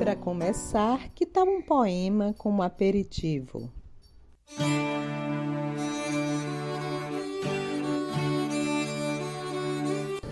Para 0.00 0.16
começar, 0.16 1.10
que 1.14 1.26
tal 1.26 1.46
um 1.46 1.60
poema 1.60 2.34
como 2.38 2.62
aperitivo? 2.62 3.70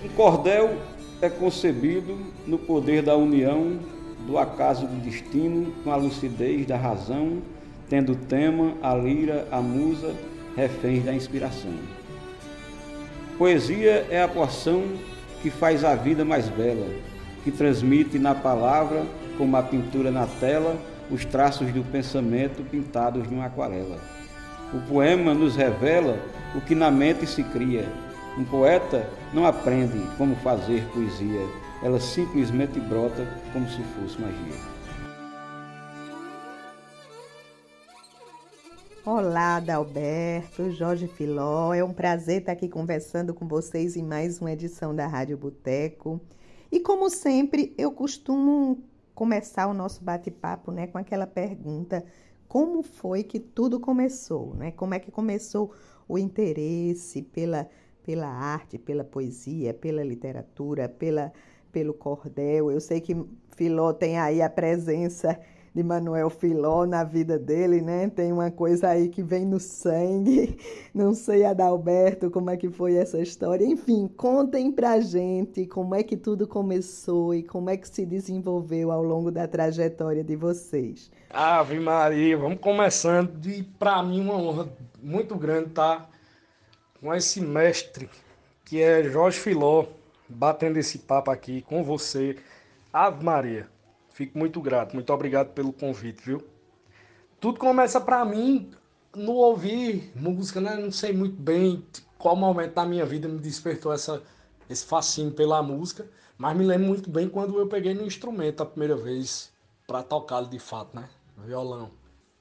Um 0.03 0.09
cordel 0.17 0.75
é 1.21 1.29
concebido 1.29 2.17
no 2.47 2.57
poder 2.57 3.03
da 3.03 3.15
união, 3.15 3.79
do 4.27 4.39
acaso 4.39 4.87
do 4.87 5.03
destino, 5.03 5.71
com 5.85 5.93
a 5.93 5.97
lucidez 5.97 6.65
da 6.65 6.79
razão, 6.79 7.43
tendo 7.91 8.17
tema, 8.17 8.73
a 8.83 8.95
lira, 8.95 9.47
a 9.51 9.61
musa, 9.61 10.17
reféns 10.57 11.05
da 11.05 11.13
inspiração. 11.13 11.75
Poesia 13.37 14.07
é 14.09 14.23
a 14.23 14.29
porção 14.29 14.83
que 15.43 15.51
faz 15.51 15.85
a 15.85 15.95
vida 15.95 16.25
mais 16.25 16.49
bela, 16.49 16.89
que 17.45 17.51
transmite 17.51 18.19
na 18.19 18.35
palavra, 18.35 19.05
como 19.39 19.57
a 19.57 19.63
pintura 19.63 20.11
na 20.11 20.27
tela, 20.27 20.77
os 21.11 21.25
traços 21.25 21.73
do 21.73 21.83
pensamento 21.85 22.63
pintados 22.69 23.31
numa 23.31 23.47
aquarela. 23.47 23.99
O 24.75 24.81
poema 24.89 25.33
nos 25.33 25.57
revela 25.57 26.19
o 26.55 26.61
que 26.61 26.75
na 26.75 26.91
mente 26.91 27.27
se 27.27 27.43
cria. 27.43 27.89
Um 28.37 28.45
poeta 28.45 29.09
não 29.33 29.47
aprende 29.47 29.99
como 30.19 30.37
fazer 30.37 30.85
poesia, 30.93 31.47
ela 31.83 32.01
simplesmente 32.01 32.79
brota 32.81 33.27
como 33.53 33.67
se 33.69 33.83
fosse 33.83 34.21
magia. 34.21 34.79
Olá, 39.05 39.57
Adalberto, 39.57 40.71
Jorge 40.71 41.09
Filó. 41.09 41.73
É 41.73 41.83
um 41.83 41.95
prazer 41.95 42.41
estar 42.41 42.53
aqui 42.53 42.69
conversando 42.69 43.33
com 43.33 43.49
vocês 43.49 43.97
em 43.97 44.03
mais 44.03 44.39
uma 44.39 44.53
edição 44.53 44.95
da 44.95 45.07
Rádio 45.07 45.39
Boteco. 45.39 46.21
E 46.71 46.79
como 46.79 47.09
sempre, 47.09 47.75
eu 47.79 47.91
costumo 47.91 48.85
começar 49.19 49.67
o 49.67 49.75
nosso 49.75 50.05
bate-papo, 50.05 50.71
né, 50.71 50.87
com 50.87 50.97
aquela 50.97 51.27
pergunta: 51.27 52.05
como 52.47 52.85
foi 52.85 53.25
que 53.25 53.41
tudo 53.41 53.81
começou, 53.81 54.55
né? 54.55 54.71
Como 54.71 54.95
é 54.95 55.01
que 55.01 55.11
começou 55.11 55.73
o 56.09 56.17
interesse 56.17 57.23
pela 57.23 57.69
pela 58.05 58.29
arte, 58.29 58.79
pela 58.79 59.05
poesia, 59.05 59.75
pela 59.75 60.05
literatura, 60.05 60.89
pela 60.89 61.33
pelo 61.73 61.93
cordel. 61.93 62.71
Eu 62.71 62.81
sei 62.81 63.01
que 63.01 63.15
Filó 63.57 63.93
tem 63.93 64.19
aí 64.21 64.41
a 64.41 64.49
presença 64.49 65.39
de 65.75 65.83
Manuel 65.83 66.31
Filó 66.31 66.87
na 66.87 67.05
vida 67.05 67.39
dele, 67.39 67.81
né? 67.81 68.09
Tem 68.09 68.33
uma 68.33 68.51
coisa 68.51 68.89
aí 68.89 69.09
que 69.09 69.23
vem 69.23 69.45
no 69.45 69.61
sangue. 69.61 70.59
Não 70.95 71.15
sei, 71.15 71.45
Adalberto, 71.45 72.31
como 72.31 72.51
é 72.51 72.57
que 72.57 72.71
foi 72.71 72.95
essa 72.95 73.21
história. 73.21 73.65
Enfim, 73.65 74.09
contem 74.17 74.73
pra 74.73 75.01
gente 75.01 75.67
como 75.67 75.95
é 75.95 76.03
que 76.03 76.17
tudo 76.17 76.47
começou 76.47 77.35
e 77.35 77.43
como 77.43 77.71
é 77.71 77.77
que 77.77 77.89
se 77.89 78.05
desenvolveu 78.05 78.91
ao 78.91 79.03
longo 79.03 79.31
da 79.31 79.47
trajetória 79.47 80.25
de 80.25 80.37
vocês. 80.37 81.11
Ave 81.31 81.79
Maria, 81.79 82.37
vamos 82.37 82.61
começando. 82.61 83.47
E 83.47 83.63
para 83.63 84.03
mim 84.03 84.21
uma 84.21 84.37
honra 84.37 84.69
muito 85.03 85.37
grande 85.37 85.69
estar 85.69 86.11
com 87.01 87.15
esse 87.15 87.41
mestre 87.41 88.09
que 88.65 88.83
é 88.83 89.03
Jorge 89.05 89.39
Filó, 89.39 89.87
batendo 90.29 90.79
esse 90.79 90.99
papo 90.99 91.31
aqui 91.31 91.63
com 91.63 91.83
você. 91.83 92.37
Ave 92.93 93.25
Maria. 93.25 93.67
Fico 94.19 94.37
muito 94.37 94.61
grato, 94.61 94.95
muito 94.95 95.13
obrigado 95.13 95.53
pelo 95.53 95.73
convite, 95.73 96.21
viu? 96.25 96.45
Tudo 97.39 97.61
começa 97.61 98.01
para 98.01 98.25
mim 98.25 98.69
no 99.15 99.35
ouvir 99.35 100.11
música, 100.17 100.61
né? 100.61 100.75
Não 100.75 100.91
sei 100.91 101.13
muito 101.13 101.41
bem 101.41 101.87
qual 102.19 102.35
momento 102.35 102.75
da 102.75 102.85
minha 102.85 103.07
vida 103.07 103.29
me 103.29 103.39
despertou 103.39 103.93
essa, 103.93 104.21
esse 104.69 104.85
fascínio 104.85 105.31
pela 105.35 105.63
música, 105.63 106.05
mas 106.37 106.57
me 106.57 106.65
lembro 106.65 106.89
muito 106.89 107.09
bem 107.09 107.29
quando 107.29 107.61
eu 107.61 107.69
peguei 107.69 107.95
no 107.95 108.05
instrumento 108.05 108.61
a 108.61 108.67
primeira 108.67 108.97
vez 108.97 109.53
para 109.87 110.03
tocá-lo 110.03 110.49
de 110.49 110.59
fato, 110.59 110.97
né? 110.97 111.09
Violão. 111.37 111.89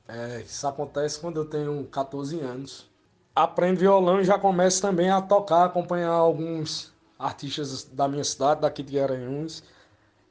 É, 0.08 0.42
isso 0.42 0.68
acontece 0.68 1.20
quando 1.20 1.38
eu 1.38 1.46
tenho 1.46 1.86
14 1.92 2.40
anos. 2.40 2.90
Aprendo 3.36 3.82
violão 3.82 4.20
e 4.20 4.24
já 4.24 4.40
começo 4.40 4.82
também 4.82 5.12
a 5.12 5.22
tocar, 5.22 5.66
acompanhar 5.66 6.10
alguns 6.10 6.92
artistas 7.20 7.84
da 7.84 8.08
minha 8.08 8.24
cidade, 8.24 8.62
daqui 8.62 8.82
de 8.82 8.94
Garanhuns 8.94 9.62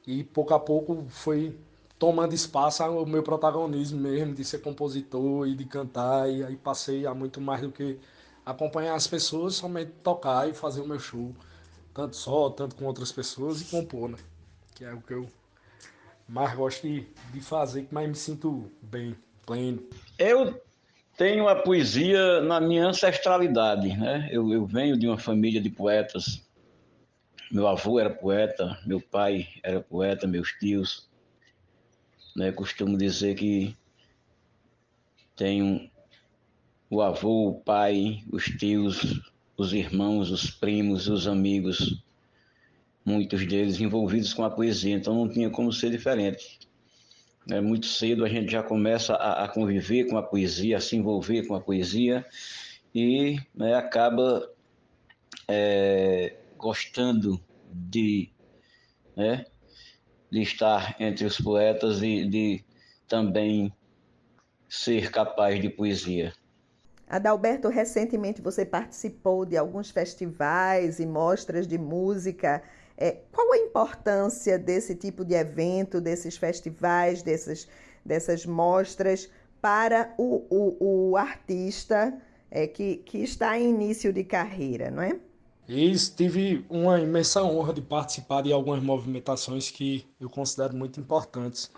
e 0.07 0.23
pouco 0.23 0.53
a 0.53 0.59
pouco 0.59 1.05
foi 1.09 1.59
tomando 1.99 2.33
espaço 2.33 2.81
o 2.83 3.05
meu 3.05 3.21
protagonismo 3.21 3.99
mesmo 3.99 4.33
de 4.33 4.45
ser 4.45 4.59
compositor 4.59 5.47
e 5.47 5.53
de 5.53 5.65
cantar 5.65 6.29
e 6.29 6.43
aí 6.43 6.55
passei 6.55 7.05
a 7.05 7.13
muito 7.13 7.41
mais 7.41 7.61
do 7.61 7.71
que 7.71 7.99
acompanhar 8.45 8.95
as 8.95 9.05
pessoas, 9.05 9.55
somente 9.55 9.91
tocar 10.01 10.49
e 10.49 10.53
fazer 10.53 10.79
o 10.79 10.87
meu 10.87 10.99
show, 10.99 11.35
tanto 11.93 12.15
só, 12.15 12.49
tanto 12.49 12.75
com 12.75 12.85
outras 12.85 13.11
pessoas 13.11 13.59
e 13.61 13.65
compor, 13.65 14.07
né? 14.07 14.17
Que 14.73 14.85
é 14.85 14.93
o 14.93 15.01
que 15.01 15.13
eu 15.13 15.27
mais 16.29 16.55
gosto 16.55 16.87
de, 16.87 17.05
de 17.33 17.41
fazer, 17.41 17.83
que 17.83 17.93
mais 17.93 18.07
me 18.07 18.15
sinto 18.15 18.71
bem, 18.81 19.15
pleno. 19.45 19.83
Eu 20.17 20.61
tenho 21.17 21.49
a 21.49 21.55
poesia 21.55 22.39
na 22.41 22.61
minha 22.61 22.87
ancestralidade, 22.87 23.97
né? 23.97 24.29
Eu, 24.31 24.53
eu 24.53 24.65
venho 24.65 24.97
de 24.97 25.07
uma 25.07 25.17
família 25.17 25.59
de 25.59 25.69
poetas 25.69 26.46
meu 27.51 27.67
avô 27.67 27.99
era 27.99 28.09
poeta, 28.09 28.77
meu 28.85 28.99
pai 28.99 29.47
era 29.63 29.81
poeta, 29.81 30.27
meus 30.27 30.51
tios. 30.53 31.09
Né? 32.35 32.51
Costumo 32.51 32.97
dizer 32.97 33.35
que 33.35 33.75
tenho 35.35 35.89
o 36.89 37.01
avô, 37.01 37.49
o 37.49 37.59
pai, 37.59 38.23
os 38.31 38.45
tios, 38.45 39.21
os 39.57 39.73
irmãos, 39.73 40.31
os 40.31 40.49
primos, 40.49 41.07
os 41.07 41.27
amigos, 41.27 42.03
muitos 43.03 43.45
deles 43.45 43.79
envolvidos 43.79 44.33
com 44.33 44.43
a 44.43 44.49
poesia, 44.49 44.95
então 44.95 45.15
não 45.15 45.29
tinha 45.29 45.49
como 45.49 45.71
ser 45.71 45.89
diferente. 45.89 46.59
É, 47.49 47.61
muito 47.61 47.85
cedo 47.85 48.25
a 48.25 48.29
gente 48.29 48.51
já 48.51 48.61
começa 48.61 49.13
a, 49.13 49.45
a, 49.45 49.47
conviver 49.47 50.05
com 50.05 50.17
a 50.17 50.23
poesia, 50.23 50.77
a 50.77 50.81
se 50.81 50.97
envolver 50.97 51.47
com 51.47 51.55
a 51.55 51.61
poesia 51.61 52.25
e 52.93 53.39
né, 53.55 53.73
acaba 53.73 54.49
é, 55.47 56.35
gostando 56.57 57.39
de, 57.71 58.31
né, 59.15 59.45
de 60.31 60.41
estar 60.41 60.95
entre 60.99 61.25
os 61.25 61.39
poetas 61.39 62.01
e 62.01 62.25
de 62.27 62.65
também 63.07 63.73
ser 64.67 65.11
capaz 65.11 65.61
de 65.61 65.69
poesia. 65.69 66.33
Adalberto, 67.07 67.69
recentemente 67.69 68.41
você 68.41 68.65
participou 68.65 69.45
de 69.45 69.55
alguns 69.55 69.89
festivais 69.89 70.99
e 70.99 71.05
mostras 71.05 71.65
de 71.65 71.77
música. 71.77 72.61
É, 72.97 73.11
qual 73.31 73.53
a 73.53 73.57
importância 73.57 74.59
desse 74.59 74.93
tipo 74.93 75.23
de 75.23 75.33
evento, 75.33 76.01
desses 76.01 76.35
festivais, 76.35 77.21
dessas, 77.21 77.67
dessas 78.03 78.45
mostras 78.45 79.29
para 79.61 80.13
o, 80.17 80.45
o, 80.49 81.11
o 81.11 81.17
artista 81.17 82.13
é, 82.51 82.67
que, 82.67 82.97
que 82.97 83.19
está 83.19 83.57
em 83.57 83.69
início 83.69 84.11
de 84.11 84.23
carreira, 84.23 84.91
não 84.91 85.01
é? 85.01 85.17
E 85.67 85.93
tive 85.97 86.65
uma 86.69 86.97
imensa 86.97 87.43
honra 87.43 87.73
de 87.73 87.81
participar 87.81 88.41
de 88.41 88.53
algumas 88.53 88.81
movimentações 88.81 89.69
que 89.69 90.07
eu 90.17 90.29
considero 90.29 90.73
muito 90.73 90.97
importantes. 90.97 91.69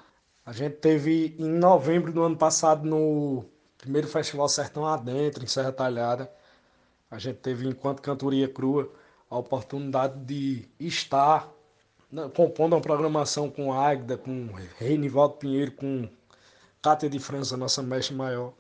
A 0.46 0.52
gente 0.52 0.76
teve 0.76 1.36
em 1.40 1.50
novembro 1.50 2.14
do 2.14 2.22
ano 2.22 2.38
passado 2.38 2.88
no 2.88 3.44
primeiro 3.80 4.08
Festival 4.08 4.48
Sertão 4.48 4.86
Adentro, 4.86 5.44
em 5.44 5.48
Serra 5.48 5.72
Talhada. 5.72 6.32
A 7.10 7.18
gente 7.18 7.38
teve, 7.38 7.68
enquanto 7.68 8.02
cantoria 8.02 8.48
crua, 8.48 8.92
a 9.28 9.38
oportunidade 9.38 10.20
de 10.24 10.70
estar 10.80 11.52
né, 12.12 12.30
compondo 12.36 12.74
uma 12.74 12.82
programação 12.82 13.50
com 13.50 13.74
Águida, 13.74 14.18
com 14.18 14.52
Reinivaldo 14.78 15.36
Pinheiro, 15.36 15.72
com 15.72 16.08
Cátia 16.80 17.10
de 17.10 17.18
França, 17.18 17.58
nossa 17.58 17.82
mestre 17.82 18.16
maior. 18.16 18.54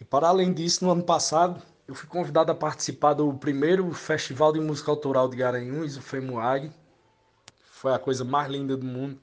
E 0.00 0.04
para 0.04 0.26
além 0.26 0.52
disso, 0.52 0.84
no 0.84 0.90
ano 0.90 1.04
passado, 1.04 1.62
eu 1.86 1.94
fui 1.94 2.08
convidado 2.08 2.50
a 2.50 2.54
participar 2.54 3.12
do 3.12 3.32
primeiro 3.34 3.92
Festival 3.92 4.52
de 4.52 4.60
Música 4.60 4.90
Autoral 4.90 5.28
de 5.28 5.36
Garanhuns, 5.36 5.96
o 5.96 6.02
FEMUAG. 6.02 6.72
Foi 7.62 7.92
a 7.92 7.98
coisa 7.98 8.24
mais 8.24 8.50
linda 8.50 8.76
do 8.76 8.86
mundo, 8.86 9.20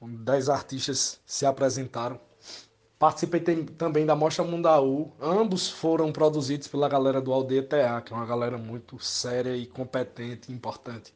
onde 0.00 0.16
dez 0.18 0.50
artistas 0.50 1.18
se 1.24 1.46
apresentaram. 1.46 2.20
Participei 2.98 3.40
também 3.40 4.04
da 4.04 4.14
Mostra 4.14 4.44
Mundaú. 4.44 5.12
Ambos 5.18 5.70
foram 5.70 6.12
produzidos 6.12 6.68
pela 6.68 6.88
galera 6.88 7.22
do 7.22 7.32
Aldeia 7.32 7.62
TA, 7.62 8.02
que 8.02 8.12
é 8.12 8.16
uma 8.16 8.26
galera 8.26 8.58
muito 8.58 8.98
séria 9.02 9.56
e 9.56 9.66
competente 9.66 10.52
importante 10.52 11.14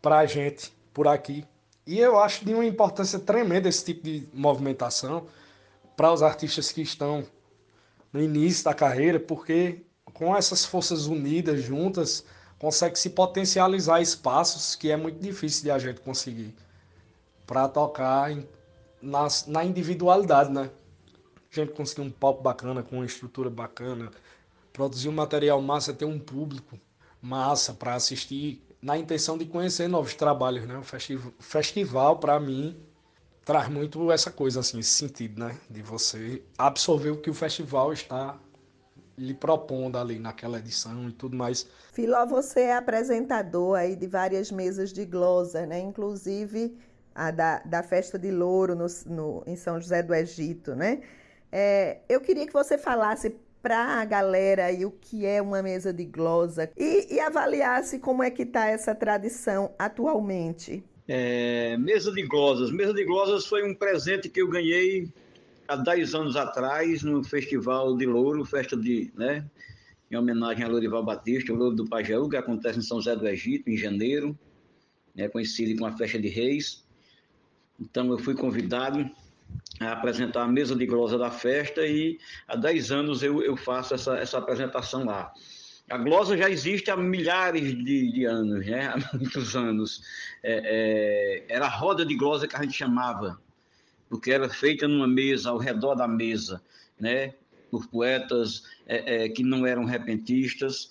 para 0.00 0.18
a 0.18 0.26
gente 0.26 0.72
por 0.94 1.06
aqui. 1.06 1.44
E 1.86 1.98
eu 1.98 2.18
acho 2.18 2.44
de 2.44 2.54
uma 2.54 2.64
importância 2.64 3.18
tremenda 3.18 3.68
esse 3.68 3.84
tipo 3.84 4.04
de 4.04 4.26
movimentação, 4.32 5.26
para 5.96 6.12
os 6.12 6.22
artistas 6.22 6.70
que 6.70 6.80
estão 6.80 7.26
no 8.12 8.22
início 8.22 8.64
da 8.64 8.72
carreira, 8.72 9.18
porque 9.18 9.84
com 10.12 10.36
essas 10.36 10.64
forças 10.64 11.06
unidas, 11.06 11.62
juntas, 11.62 12.24
consegue 12.58 12.98
se 12.98 13.10
potencializar 13.10 14.00
espaços 14.00 14.74
que 14.74 14.90
é 14.90 14.96
muito 14.96 15.20
difícil 15.20 15.64
de 15.64 15.70
a 15.70 15.78
gente 15.78 16.00
conseguir 16.00 16.54
para 17.46 17.68
tocar 17.68 18.32
em, 18.32 18.46
na, 19.00 19.28
na 19.46 19.64
individualidade, 19.64 20.50
né? 20.50 20.70
A 21.50 21.54
gente 21.54 21.72
conseguir 21.72 22.02
um 22.02 22.10
palco 22.10 22.42
bacana, 22.42 22.82
com 22.82 22.96
uma 22.96 23.06
estrutura 23.06 23.48
bacana, 23.48 24.10
produzir 24.72 25.08
um 25.08 25.12
material 25.12 25.60
massa, 25.62 25.94
ter 25.94 26.04
um 26.04 26.18
público 26.18 26.78
massa 27.22 27.72
para 27.72 27.94
assistir, 27.94 28.62
na 28.82 28.96
intenção 28.96 29.36
de 29.38 29.46
conhecer 29.46 29.88
novos 29.88 30.14
trabalhos, 30.14 30.66
né? 30.66 30.76
O 30.76 30.82
festival, 30.82 31.32
festival 31.38 32.18
para 32.18 32.38
mim, 32.38 32.76
traz 33.44 33.68
muito 33.68 34.12
essa 34.12 34.30
coisa, 34.30 34.60
assim, 34.60 34.78
esse 34.78 34.90
sentido, 34.90 35.40
né? 35.40 35.56
De 35.70 35.82
você 35.82 36.42
absorver 36.56 37.10
o 37.10 37.16
que 37.16 37.30
o 37.30 37.34
festival 37.34 37.92
está 37.92 38.38
lhe 39.18 39.34
propondo 39.34 39.98
ali 39.98 40.18
naquela 40.18 40.58
edição 40.58 41.08
e 41.08 41.12
tudo 41.12 41.36
mais. 41.36 41.66
Filó, 41.92 42.24
você 42.24 42.60
é 42.60 42.76
apresentador 42.76 43.76
aí 43.76 43.96
de 43.96 44.06
várias 44.06 44.50
mesas 44.50 44.92
de 44.92 45.04
glosa, 45.04 45.66
né? 45.66 45.80
Inclusive 45.80 46.76
a 47.14 47.30
da, 47.30 47.58
da 47.64 47.82
festa 47.82 48.18
de 48.18 48.30
Louro 48.30 48.76
no, 48.76 48.86
no, 49.06 49.42
em 49.46 49.56
São 49.56 49.80
José 49.80 50.02
do 50.02 50.14
Egito, 50.14 50.74
né? 50.74 51.00
É, 51.50 51.98
eu 52.08 52.20
queria 52.20 52.46
que 52.46 52.52
você 52.52 52.78
falasse 52.78 53.34
para 53.60 54.00
a 54.00 54.04
galera 54.04 54.66
aí 54.66 54.84
o 54.86 54.90
que 54.90 55.26
é 55.26 55.42
uma 55.42 55.60
mesa 55.62 55.92
de 55.92 56.04
glosa 56.04 56.70
e, 56.76 57.14
e 57.14 57.20
avaliasse 57.20 57.98
como 57.98 58.22
é 58.22 58.30
que 58.30 58.42
está 58.42 58.66
essa 58.66 58.94
tradição 58.94 59.74
atualmente. 59.78 60.84
É, 61.08 61.76
mesa 61.78 62.12
de 62.12 62.22
glosas. 62.22 62.70
Mesa 62.70 62.94
de 62.94 63.04
glosas 63.04 63.46
foi 63.46 63.68
um 63.68 63.74
presente 63.74 64.28
que 64.28 64.40
eu 64.40 64.48
ganhei 64.48 65.10
há 65.68 65.76
10 65.76 66.14
anos 66.14 66.34
atrás 66.34 67.02
no 67.02 67.22
Festival 67.22 67.96
de 67.96 68.06
Louro, 68.06 68.44
festa 68.44 68.76
de, 68.76 69.12
né, 69.14 69.44
em 70.10 70.16
homenagem 70.16 70.64
a 70.64 70.68
Lourival 70.68 71.04
Batista, 71.04 71.52
o 71.52 71.56
Louro 71.56 71.76
do 71.76 71.86
Pajeú, 71.86 72.28
que 72.28 72.36
acontece 72.36 72.78
em 72.78 72.82
São 72.82 72.98
José 72.98 73.14
do 73.14 73.28
Egito, 73.28 73.68
em 73.68 73.76
janeiro, 73.76 74.36
né, 75.14 75.28
coincide 75.28 75.76
com 75.76 75.84
a 75.84 75.92
festa 75.92 76.18
de 76.18 76.28
Reis. 76.28 76.84
Então 77.78 78.10
eu 78.10 78.18
fui 78.18 78.34
convidado 78.34 79.08
a 79.78 79.92
apresentar 79.92 80.42
a 80.42 80.48
mesa 80.48 80.74
de 80.74 80.86
glosa 80.86 81.18
da 81.18 81.30
festa 81.30 81.86
e 81.86 82.18
há 82.48 82.56
10 82.56 82.90
anos 82.90 83.22
eu, 83.22 83.42
eu 83.42 83.56
faço 83.56 83.94
essa, 83.94 84.16
essa 84.16 84.38
apresentação 84.38 85.04
lá. 85.04 85.32
A 85.90 85.96
glosa 85.96 86.36
já 86.36 86.50
existe 86.50 86.90
há 86.90 86.96
milhares 86.96 87.74
de, 87.74 88.12
de 88.12 88.24
anos, 88.24 88.66
né? 88.66 88.88
há 88.88 89.16
muitos 89.16 89.54
anos. 89.54 90.02
É, 90.42 91.44
é, 91.48 91.54
era 91.54 91.66
a 91.66 91.70
roda 91.70 92.04
de 92.04 92.14
glosa 92.14 92.46
que 92.46 92.56
a 92.56 92.62
gente 92.62 92.76
chamava, 92.76 93.40
porque 94.08 94.30
era 94.30 94.48
feita 94.48 94.88
numa 94.88 95.06
mesa, 95.06 95.50
ao 95.50 95.58
redor 95.58 95.94
da 95.94 96.08
mesa, 96.08 96.62
né? 96.98 97.34
por 97.70 97.86
poetas 97.88 98.62
é, 98.86 99.24
é 99.24 99.28
que 99.28 99.42
não 99.42 99.66
eram 99.66 99.84
repentistas, 99.84 100.90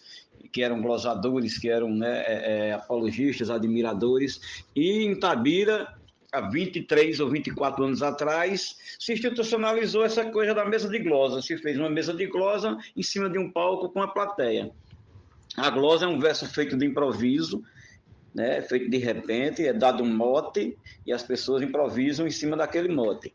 que 0.51 0.61
eram 0.61 0.81
glosadores, 0.81 1.57
que 1.57 1.69
eram 1.69 1.89
né, 1.89 2.23
é, 2.25 2.67
é, 2.69 2.73
apologistas, 2.73 3.49
admiradores. 3.49 4.65
E 4.75 5.03
em 5.03 5.19
Tabira 5.19 5.93
há 6.31 6.41
23 6.41 7.19
ou 7.19 7.29
24 7.29 7.83
anos 7.83 8.03
atrás, 8.03 8.77
se 8.99 9.13
institucionalizou 9.13 10.05
essa 10.05 10.25
coisa 10.25 10.53
da 10.53 10.65
mesa 10.65 10.89
de 10.89 10.99
glosa. 10.99 11.41
Se 11.41 11.57
fez 11.57 11.77
uma 11.77 11.89
mesa 11.89 12.13
de 12.13 12.27
glosa 12.27 12.77
em 12.95 13.03
cima 13.03 13.29
de 13.29 13.37
um 13.37 13.51
palco 13.51 13.89
com 13.89 14.01
a 14.01 14.07
plateia. 14.07 14.71
A 15.55 15.69
glosa 15.69 16.05
é 16.05 16.07
um 16.07 16.19
verso 16.19 16.45
feito 16.47 16.77
de 16.77 16.85
improviso, 16.85 17.63
né, 18.37 18.61
feito 18.61 18.87
de 18.87 18.97
repente, 18.99 19.65
é 19.65 19.73
dado 19.73 20.03
um 20.03 20.15
mote 20.15 20.77
e 21.03 21.11
as 21.11 21.23
pessoas 21.23 21.63
improvisam 21.63 22.27
em 22.27 22.29
cima 22.29 22.55
daquele 22.55 22.87
mote. 22.87 23.33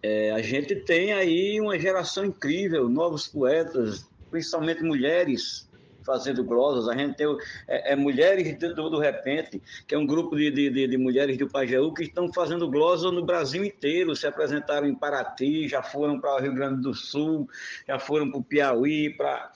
É, 0.00 0.30
a 0.30 0.40
gente 0.40 0.76
tem 0.76 1.12
aí 1.12 1.60
uma 1.60 1.76
geração 1.76 2.24
incrível, 2.24 2.88
novos 2.88 3.26
poetas, 3.26 4.06
principalmente 4.30 4.80
mulheres, 4.84 5.68
fazendo 6.04 6.44
glosas. 6.44 6.88
A 6.88 6.96
gente 6.96 7.16
tem 7.16 7.26
é, 7.66 7.94
é 7.94 7.96
Mulheres 7.96 8.56
do, 8.56 8.88
do, 8.88 9.00
Repente, 9.00 9.60
que 9.88 9.92
é 9.96 9.98
um 9.98 10.06
grupo 10.06 10.36
de, 10.36 10.52
de, 10.52 10.86
de 10.86 10.96
mulheres 10.96 11.36
do 11.36 11.48
Pajeú 11.48 11.92
que 11.92 12.04
estão 12.04 12.32
fazendo 12.32 12.70
glosas 12.70 13.10
no 13.10 13.26
Brasil 13.26 13.64
inteiro. 13.64 14.14
Se 14.14 14.24
apresentaram 14.24 14.86
em 14.86 14.94
Paraty, 14.94 15.66
já 15.66 15.82
foram 15.82 16.20
para 16.20 16.36
o 16.36 16.40
Rio 16.40 16.54
Grande 16.54 16.80
do 16.80 16.94
Sul, 16.94 17.48
já 17.88 17.98
foram 17.98 18.30
para 18.30 18.38
o 18.38 18.44
Piauí, 18.44 19.10
para 19.16 19.50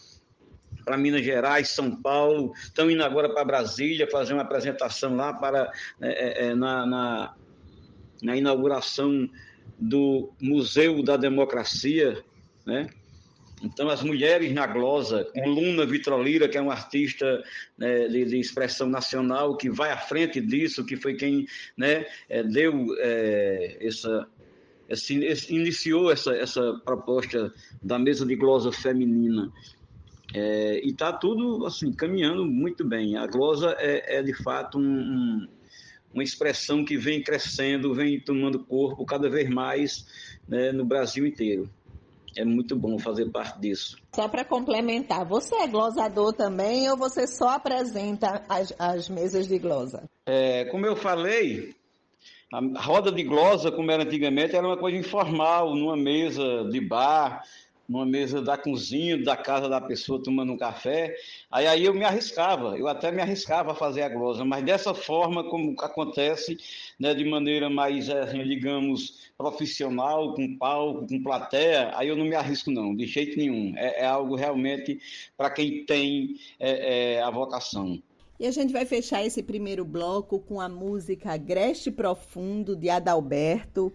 para 0.85 0.97
Minas 0.97 1.25
Gerais, 1.25 1.71
São 1.71 1.95
Paulo, 1.95 2.53
estão 2.63 2.91
indo 2.91 3.03
agora 3.03 3.29
para 3.29 3.45
Brasília 3.45 4.11
fazer 4.11 4.33
uma 4.33 4.43
apresentação 4.43 5.17
lá 5.17 5.33
para 5.33 5.73
é, 6.01 6.09
é, 6.09 6.47
é, 6.47 6.55
na, 6.55 6.87
na, 6.87 7.35
na, 8.23 8.37
inauguração 8.37 9.29
do 9.79 10.31
Museu 10.41 11.03
da 11.03 11.17
Democracia, 11.17 12.23
né? 12.67 12.89
Então, 13.63 13.91
as 13.91 14.03
mulheres 14.03 14.53
na 14.53 14.67
glosa, 14.67 15.25
com 15.35 15.47
Luna 15.47 15.85
Vitrolira, 15.85 16.49
que 16.49 16.57
é 16.57 16.61
uma 16.61 16.73
artista 16.73 17.45
né, 17.77 18.09
de, 18.09 18.25
de, 18.25 18.41
expressão 18.41 18.89
nacional, 18.89 19.55
que 19.55 19.69
vai 19.69 19.91
à 19.91 19.99
frente 19.99 20.41
disso, 20.41 20.85
que 20.85 20.97
foi 20.97 21.15
quem 21.15 21.47
né, 21.77 22.07
é, 22.29 22.43
deu 22.43 22.87
é, 22.99 23.77
essa, 23.81 24.27
esse, 24.89 25.23
esse, 25.25 25.55
iniciou 25.55 26.11
essa, 26.11 26.33
essa 26.35 26.81
proposta 26.85 27.53
da 27.83 27.99
mesa 27.99 28.25
de 28.25 28.35
glosa 28.35 28.73
feminina. 28.73 29.53
É, 30.33 30.81
e 30.85 30.91
está 30.91 31.13
tudo 31.13 31.67
assim 31.67 31.93
caminhando 31.93 32.45
muito 32.47 32.85
bem. 32.85 33.17
A 33.17 33.27
glosa 33.27 33.77
é, 33.79 34.19
é 34.19 34.23
de 34.23 34.35
fato 34.35 34.79
um, 34.79 34.83
um, 34.83 35.49
uma 36.15 36.23
expressão 36.23 36.85
que 36.85 36.97
vem 36.97 37.23
crescendo, 37.23 37.95
vem 37.95 38.21
tomando 38.21 38.65
corpo 38.65 39.05
cada 39.05 39.29
vez 39.29 39.49
mais 39.49 40.07
né, 40.49 40.73
no 40.73 40.85
Brasil 40.85 41.27
inteiro 41.27 41.69
é 42.37 42.45
muito 42.45 42.77
bom 42.77 42.99
fazer 42.99 43.31
parte 43.31 43.61
disso. 43.61 43.97
Só 44.15 44.29
para 44.29 44.45
complementar, 44.45 45.27
você 45.27 45.55
é 45.57 45.67
glosador 45.67 46.33
também 46.33 46.89
ou 46.91 46.97
você 46.97 47.27
só 47.27 47.51
apresenta 47.51 48.45
as, 48.49 48.73
as 48.79 49.09
mesas 49.09 49.47
de 49.47 49.59
glosa? 49.59 50.05
É, 50.27 50.65
como 50.67 50.87
eu 50.87 50.97
falei, 50.97 51.75
a 52.53 52.61
roda 52.83 53.11
de 53.11 53.23
glosa, 53.23 53.71
como 53.71 53.91
era 53.91 54.03
antigamente, 54.03 54.55
era 54.55 54.67
uma 54.67 54.77
coisa 54.77 54.97
informal, 54.97 55.75
numa 55.75 55.97
mesa 55.97 56.65
de 56.71 56.81
bar, 56.81 57.43
numa 57.91 58.07
mesa 58.07 58.41
da 58.41 58.57
cozinha, 58.57 59.21
da 59.21 59.37
casa 59.37 59.69
da 59.69 59.81
pessoa 59.81 60.23
tomando 60.23 60.53
um 60.53 60.57
café. 60.57 61.13
Aí, 61.51 61.67
aí 61.67 61.85
eu 61.85 61.93
me 61.93 62.05
arriscava, 62.05 62.79
eu 62.79 62.87
até 62.87 63.11
me 63.11 63.21
arriscava 63.21 63.73
a 63.73 63.75
fazer 63.75 64.03
a 64.03 64.09
glosa, 64.09 64.45
mas 64.45 64.65
dessa 64.65 64.95
forma 64.95 65.43
como 65.51 65.75
acontece, 65.81 66.57
né, 67.01 67.13
de 67.13 67.25
maneira 67.25 67.69
mais, 67.69 68.09
assim, 68.09 68.45
digamos, 68.45 69.29
profissional, 69.37 70.35
com 70.35 70.57
palco, 70.57 71.09
com 71.09 71.21
plateia, 71.21 71.91
aí 71.97 72.07
eu 72.07 72.17
não 72.17 72.25
me 72.25 72.37
arrisco 72.37 72.71
não, 72.71 72.95
de 72.95 73.07
jeito 73.07 73.37
nenhum. 73.37 73.75
É, 73.77 74.03
é 74.03 74.07
algo 74.07 74.37
realmente 74.37 75.01
para 75.37 75.51
quem 75.51 75.85
tem 75.85 76.37
é, 76.61 77.17
é, 77.17 77.23
a 77.23 77.31
vocação. 77.31 78.01
E 78.39 78.47
a 78.47 78.53
gente 78.53 78.73
vai 78.73 78.87
fechar 78.87 79.27
esse 79.27 79.43
primeiro 79.43 79.85
bloco 79.85 80.39
com 80.39 80.61
a 80.61 80.69
música 80.69 81.33
Agreste 81.33 81.91
Profundo, 81.91 82.77
de 82.77 82.89
Adalberto. 82.89 83.93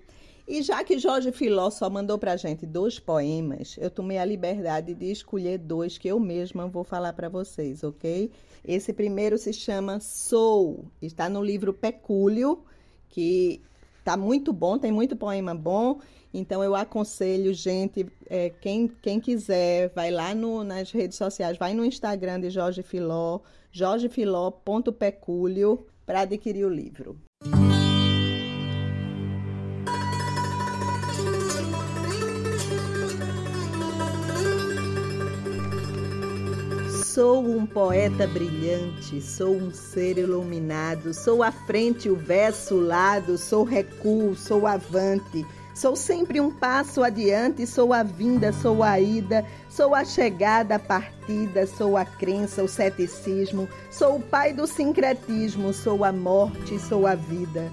E 0.47 0.61
já 0.61 0.83
que 0.83 0.99
Jorge 0.99 1.31
Filó 1.31 1.71
só 1.71 1.89
mandou 1.89 2.19
para 2.19 2.33
a 2.33 2.37
gente 2.37 2.67
dois 2.67 2.99
poemas, 2.99 3.75
eu 3.79 3.89
tomei 3.89 4.19
a 4.19 4.25
liberdade 4.25 4.93
de 4.93 5.11
escolher 5.11 5.57
dois 5.57 5.97
que 5.97 6.07
eu 6.07 6.19
mesma 6.19 6.67
vou 6.67 6.83
falar 6.83 7.13
para 7.13 7.29
vocês, 7.29 7.83
ok? 7.83 8.29
Esse 8.63 8.93
primeiro 8.93 9.39
se 9.39 9.51
chama 9.51 9.99
Sou, 9.99 10.85
está 11.01 11.27
no 11.27 11.43
livro 11.43 11.73
Pecúlio, 11.73 12.63
que 13.09 13.59
tá 14.03 14.15
muito 14.15 14.53
bom, 14.53 14.77
tem 14.77 14.91
muito 14.91 15.15
poema 15.15 15.55
bom. 15.55 15.99
Então 16.31 16.63
eu 16.63 16.75
aconselho, 16.75 17.51
gente, 17.51 18.05
é, 18.29 18.49
quem, 18.49 18.87
quem 18.87 19.19
quiser, 19.19 19.89
vai 19.95 20.11
lá 20.11 20.35
no, 20.35 20.63
nas 20.63 20.91
redes 20.91 21.17
sociais, 21.17 21.57
vai 21.57 21.73
no 21.73 21.83
Instagram 21.83 22.41
de 22.41 22.51
Jorge 22.51 22.83
Filó, 22.83 23.39
jorgefiló.pecúlio, 23.71 25.87
para 26.05 26.19
adquirir 26.21 26.65
o 26.65 26.69
livro. 26.69 27.17
Sou 37.15 37.47
um 37.47 37.65
poeta 37.65 38.27
brilhante, 38.27 39.21
sou 39.21 39.55
um 39.55 39.71
ser 39.71 40.17
iluminado, 40.17 41.13
sou 41.13 41.43
a 41.43 41.49
frente, 41.49 42.09
o 42.09 42.15
verso, 42.17 42.75
o 42.75 42.85
lado, 42.85 43.37
sou 43.37 43.63
recuo, 43.63 44.35
sou 44.35 44.67
avante. 44.67 45.45
Sou 45.73 45.95
sempre 45.95 46.41
um 46.41 46.51
passo 46.51 47.01
adiante, 47.01 47.65
sou 47.65 47.93
a 47.93 48.03
vinda, 48.03 48.51
sou 48.51 48.83
a 48.83 48.99
ida, 48.99 49.45
sou 49.69 49.95
a 49.95 50.03
chegada, 50.03 50.75
a 50.75 50.79
partida, 50.79 51.65
sou 51.65 51.95
a 51.95 52.03
crença, 52.03 52.61
o 52.61 52.67
ceticismo, 52.67 53.69
sou 53.89 54.17
o 54.17 54.21
pai 54.21 54.51
do 54.51 54.67
sincretismo, 54.67 55.71
sou 55.71 56.03
a 56.03 56.11
morte, 56.11 56.77
sou 56.77 57.07
a 57.07 57.15
vida. 57.15 57.71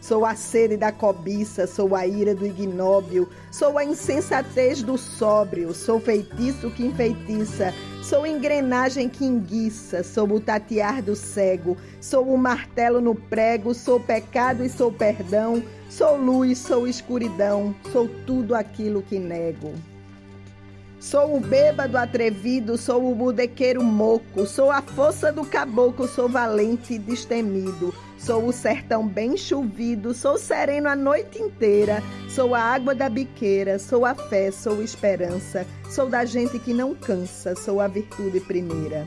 Sou 0.00 0.24
a 0.24 0.34
sede 0.34 0.76
da 0.76 0.92
cobiça, 0.92 1.66
sou 1.66 1.94
a 1.94 2.06
ira 2.06 2.34
do 2.34 2.46
ignóbil, 2.46 3.28
sou 3.50 3.76
a 3.76 3.84
insensatez 3.84 4.82
do 4.82 4.96
sóbrio, 4.96 5.74
sou 5.74 6.00
feitiço 6.00 6.70
que 6.70 6.86
enfeitiça, 6.86 7.74
sou 8.02 8.26
engrenagem 8.26 9.08
que 9.08 9.24
enguiça, 9.24 10.02
sou 10.02 10.30
o 10.30 10.40
tatear 10.40 11.02
do 11.02 11.16
cego, 11.16 11.76
sou 12.00 12.32
o 12.32 12.38
martelo 12.38 13.00
no 13.00 13.14
prego, 13.14 13.74
sou 13.74 13.98
pecado 13.98 14.64
e 14.64 14.68
sou 14.68 14.92
perdão, 14.92 15.62
Sou 15.88 16.18
luz, 16.18 16.58
sou 16.58 16.86
escuridão, 16.86 17.74
sou 17.90 18.06
tudo 18.26 18.54
aquilo 18.54 19.02
que 19.02 19.18
nego. 19.18 19.72
Sou 21.00 21.36
o 21.36 21.40
bêbado 21.40 21.96
atrevido, 21.96 22.76
sou 22.76 23.10
o 23.10 23.14
budequeiro 23.14 23.84
moco, 23.84 24.44
sou 24.46 24.68
a 24.70 24.82
força 24.82 25.32
do 25.32 25.44
caboclo, 25.44 26.08
sou 26.08 26.28
valente 26.28 26.94
e 26.94 26.98
destemido. 26.98 27.94
Sou 28.18 28.46
o 28.46 28.52
sertão 28.52 29.06
bem 29.06 29.36
chovido, 29.36 30.12
sou 30.12 30.36
sereno 30.36 30.88
a 30.88 30.96
noite 30.96 31.40
inteira, 31.40 32.02
sou 32.28 32.52
a 32.52 32.60
água 32.60 32.92
da 32.96 33.08
biqueira, 33.08 33.78
sou 33.78 34.04
a 34.04 34.12
fé, 34.12 34.50
sou 34.50 34.82
esperança, 34.82 35.64
sou 35.88 36.08
da 36.08 36.24
gente 36.24 36.58
que 36.58 36.74
não 36.74 36.96
cansa, 36.96 37.54
sou 37.54 37.80
a 37.80 37.86
virtude 37.86 38.40
primeira. 38.40 39.06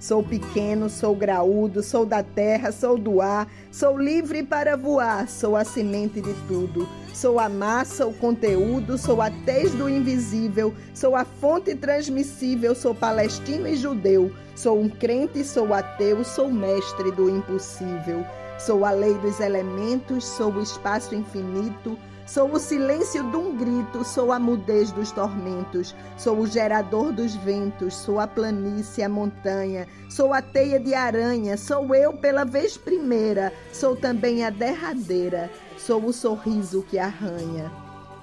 Sou 0.00 0.22
pequeno, 0.22 0.88
sou 0.88 1.14
graúdo, 1.14 1.82
sou 1.82 2.06
da 2.06 2.22
terra, 2.22 2.72
sou 2.72 2.96
do 2.96 3.20
ar, 3.20 3.46
sou 3.70 3.98
livre 3.98 4.42
para 4.42 4.74
voar, 4.74 5.28
sou 5.28 5.54
a 5.54 5.62
semente 5.62 6.22
de 6.22 6.32
tudo. 6.48 6.88
Sou 7.12 7.38
a 7.38 7.50
massa, 7.50 8.06
o 8.06 8.14
conteúdo, 8.14 8.96
sou 8.96 9.20
a 9.20 9.30
tez 9.30 9.74
do 9.74 9.90
invisível, 9.90 10.72
sou 10.94 11.14
a 11.14 11.26
fonte 11.26 11.74
transmissível, 11.74 12.74
sou 12.74 12.94
palestino 12.94 13.68
e 13.68 13.76
judeu, 13.76 14.32
sou 14.56 14.80
um 14.80 14.88
crente, 14.88 15.44
sou 15.44 15.74
ateu, 15.74 16.24
sou 16.24 16.50
mestre 16.50 17.12
do 17.12 17.28
impossível. 17.28 18.24
Sou 18.58 18.86
a 18.86 18.92
lei 18.92 19.14
dos 19.18 19.38
elementos, 19.38 20.24
sou 20.24 20.50
o 20.50 20.62
espaço 20.62 21.14
infinito, 21.14 21.98
Sou 22.32 22.52
o 22.52 22.60
silêncio 22.60 23.28
de 23.28 23.36
um 23.36 23.56
grito, 23.56 24.04
sou 24.04 24.30
a 24.30 24.38
mudez 24.38 24.92
dos 24.92 25.10
tormentos, 25.10 25.92
sou 26.16 26.38
o 26.38 26.46
gerador 26.46 27.10
dos 27.12 27.34
ventos, 27.34 27.96
sou 27.96 28.20
a 28.20 28.26
planície, 28.28 29.02
a 29.02 29.08
montanha, 29.08 29.88
sou 30.08 30.32
a 30.32 30.40
teia 30.40 30.78
de 30.78 30.94
aranha, 30.94 31.56
sou 31.56 31.92
eu 31.92 32.12
pela 32.12 32.44
vez 32.44 32.76
primeira, 32.76 33.52
sou 33.72 33.96
também 33.96 34.44
a 34.44 34.50
derradeira, 34.50 35.50
sou 35.76 36.04
o 36.04 36.12
sorriso 36.12 36.86
que 36.88 37.00
arranha. 37.00 37.68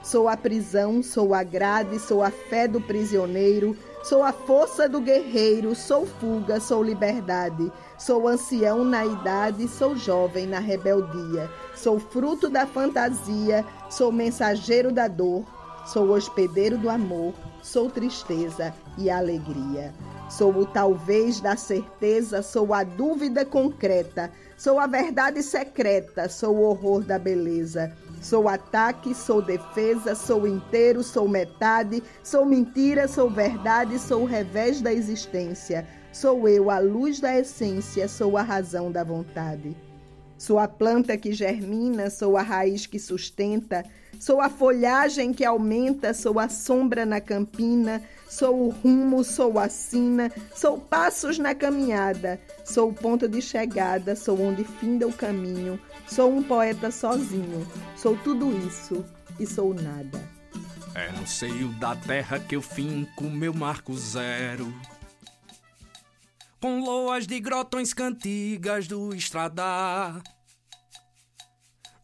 Sou 0.02 0.30
a 0.30 0.38
prisão, 0.38 1.04
sou 1.04 1.34
a 1.34 1.44
grade, 1.44 2.00
sou 2.00 2.24
a 2.24 2.32
fé 2.32 2.66
do 2.66 2.80
prisioneiro, 2.80 3.76
sou 4.08 4.24
a 4.24 4.32
força 4.32 4.88
do 4.88 5.02
guerreiro, 5.02 5.76
sou 5.76 6.06
fuga, 6.06 6.62
sou 6.62 6.82
liberdade, 6.82 7.70
sou 7.98 8.26
ancião 8.26 8.86
na 8.86 9.06
idade, 9.06 9.68
sou 9.68 9.98
jovem 9.98 10.48
na 10.48 10.60
rebeldia, 10.60 11.52
sou 11.76 12.00
fruto 12.00 12.48
da 12.48 12.66
fantasia, 12.66 13.66
sou 13.90 14.10
mensageiro 14.10 14.94
da 14.94 15.10
dor, 15.10 15.44
sou 15.86 16.12
hospedeiro 16.12 16.78
do 16.78 16.90
amor, 16.90 17.34
sou 17.62 17.90
tristeza 17.90 18.74
e 18.98 19.10
alegria. 19.10 19.94
Sou 20.30 20.54
o 20.58 20.66
talvez 20.66 21.42
da 21.42 21.56
certeza, 21.58 22.42
sou 22.42 22.74
a 22.74 22.84
dúvida 22.84 23.46
concreta, 23.46 24.32
sou 24.58 24.80
a 24.80 24.88
verdade 24.88 25.42
secreta, 25.44 26.30
sou 26.30 26.58
o 26.58 26.62
horror 26.64 27.04
da 27.04 27.20
beleza. 27.20 27.94
Sou 28.22 28.48
ataque, 28.48 29.14
sou 29.14 29.42
defesa, 29.42 30.16
sou 30.16 30.48
inteiro, 30.48 31.04
sou 31.04 31.28
metade, 31.28 32.04
sou 32.24 32.46
mentira, 32.46 33.08
sou 33.08 33.30
verdade, 33.30 34.00
sou 34.00 34.24
o 34.24 34.26
revés 34.26 34.82
da 34.82 34.92
existência. 34.92 35.88
Sou 36.12 36.48
eu, 36.48 36.72
a 36.72 36.80
luz 36.80 37.20
da 37.20 37.38
essência, 37.38 38.08
sou 38.08 38.38
a 38.38 38.42
razão 38.42 38.92
da 38.92 39.04
vontade. 39.04 39.76
Sou 40.38 40.60
a 40.60 40.68
planta 40.68 41.18
que 41.18 41.32
germina, 41.32 42.10
sou 42.10 42.38
a 42.38 42.42
raiz 42.42 42.86
que 42.86 43.00
sustenta, 43.00 43.84
sou 44.20 44.42
a 44.42 44.50
folhagem 44.50 45.34
que 45.34 45.46
aumenta, 45.46 46.14
sou 46.14 46.40
a 46.40 46.50
sombra 46.50 47.06
na 47.06 47.22
campina, 47.22 48.02
sou 48.30 48.68
o 48.68 48.70
rumo, 48.70 49.24
sou 49.24 49.60
a 49.60 49.70
sina, 49.70 50.32
sou 50.54 50.80
passos 50.80 51.38
na 51.38 51.56
caminhada, 51.56 52.40
sou 52.66 52.90
o 52.90 52.94
ponto 52.94 53.28
de 53.28 53.42
chegada, 53.42 54.16
sou 54.16 54.42
onde 54.42 54.64
finda 54.64 55.08
o 55.08 55.14
caminho, 55.14 55.80
sou 56.08 56.32
um 56.32 56.44
poeta 56.44 56.92
sozinho, 56.92 57.66
sou 57.96 58.18
tudo 58.18 58.52
isso 58.68 59.06
e 59.40 59.46
sou 59.46 59.74
nada. 59.74 60.22
É 60.94 61.12
no 61.12 61.28
seio 61.28 61.70
da 61.74 61.96
terra 61.96 62.40
que 62.40 62.56
eu 62.56 62.62
finco 62.62 63.26
meu 63.26 63.54
marco 63.54 63.96
zero. 63.96 64.74
Com 66.60 66.82
loas 66.82 67.28
de 67.28 67.40
grotões 67.40 67.94
cantigas 67.94 68.88
do 68.88 69.14
estradar. 69.14 70.24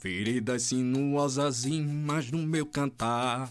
Feridas 0.03 0.63
sinuosas 0.63 1.63
imas 1.63 2.29
no 2.29 2.39
meu 2.39 2.65
cantar. 2.65 3.50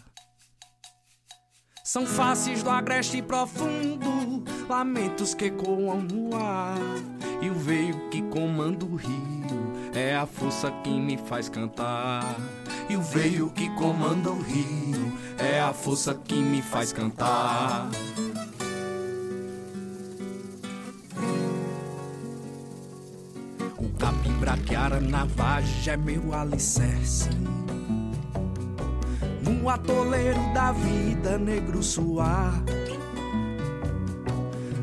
São 1.82 2.06
faces 2.06 2.62
do 2.62 2.68
agreste 2.68 3.22
profundo, 3.22 4.44
lamentos 4.68 5.32
que 5.32 5.46
ecoam 5.46 6.02
no 6.02 6.36
ar. 6.36 6.76
E 7.40 7.48
o 7.48 7.54
veio 7.54 8.10
que 8.10 8.20
comanda 8.24 8.84
o 8.84 8.96
rio 8.96 9.72
é 9.94 10.14
a 10.14 10.26
força 10.26 10.70
que 10.84 10.90
me 10.90 11.16
faz 11.16 11.48
cantar. 11.48 12.36
E 12.86 12.96
o 12.98 13.00
veio 13.00 13.48
que 13.48 13.70
comanda 13.76 14.28
o 14.28 14.42
rio 14.42 15.10
é 15.38 15.58
a 15.58 15.72
força 15.72 16.14
que 16.14 16.34
me 16.34 16.60
faz 16.60 16.92
cantar. 16.92 17.88
O 24.02 24.04
capim 24.04 24.32
braquiara 24.32 25.00
na 25.00 25.24
vagem 25.26 25.92
é 25.92 25.96
meu 25.96 26.34
alicerce 26.34 27.28
no 29.42 29.70
atoleiro 29.70 30.40
da 30.52 30.72
vida 30.72 31.38
negro 31.38 31.80
suar. 31.84 32.60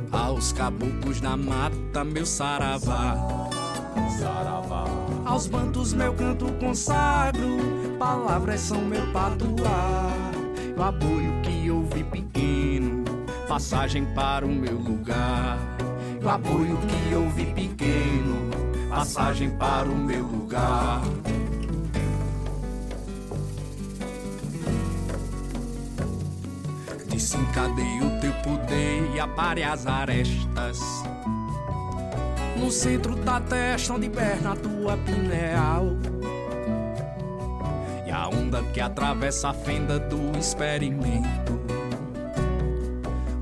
Aos 0.09 0.53
caboclos 0.53 1.19
da 1.19 1.35
mata, 1.35 2.05
meu 2.05 2.25
saravá. 2.25 3.17
Saravá. 4.17 4.85
Aos 5.25 5.47
bantos, 5.47 5.91
meu 5.91 6.13
canto 6.13 6.45
consagro. 6.53 7.57
Palavras 7.99 8.61
são 8.61 8.81
meu 8.81 9.05
patuar. 9.11 10.31
O 10.77 10.81
apoio 10.81 11.41
que 11.43 11.69
ouvi 11.69 12.05
pequeno, 12.05 13.03
passagem 13.49 14.05
para 14.15 14.45
o 14.45 14.49
meu 14.49 14.77
lugar. 14.77 15.59
O 16.23 16.29
apoio 16.29 16.77
que 16.88 17.15
ouvi 17.15 17.47
pequeno, 17.47 18.49
passagem 18.89 19.51
para 19.51 19.88
o 19.88 19.96
meu 19.96 20.24
lugar. 20.24 21.01
Desencadeie 27.10 28.01
o 28.01 28.19
teu 28.19 28.34
poder 28.41 29.12
e 29.13 29.19
apare 29.19 29.63
as 29.63 29.86
arestas. 29.86 30.79
No 32.58 32.72
centro 32.72 33.15
da 33.15 33.39
testa, 33.39 33.93
onde 33.93 34.10
perna 34.10 34.55
tua 34.55 34.98
pineal. 34.98 35.86
E 38.05 38.12
a 38.12 38.27
onda 38.27 38.63
que 38.74 38.81
atravessa 38.81 39.50
a 39.50 39.53
fenda 39.53 40.00
do 40.00 40.38
experimento. 40.38 41.60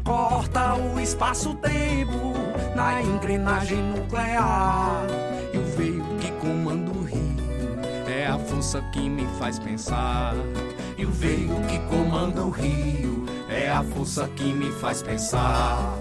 Corta 0.03 0.75
o 0.75 0.99
espaço-tempo 0.99 2.33
na 2.75 3.01
engrenagem 3.01 3.81
nuclear. 3.81 5.26
Força 8.67 8.81
que 8.91 9.09
me 9.09 9.25
faz 9.39 9.57
pensar. 9.59 10.33
E 10.97 11.05
o 11.05 11.09
veio 11.09 11.55
que 11.69 11.79
comanda 11.87 12.43
o 12.43 12.49
rio 12.49 13.25
é 13.47 13.69
a 13.69 13.81
força 13.81 14.27
que 14.35 14.43
me 14.43 14.69
faz 14.73 15.01
pensar. 15.01 15.97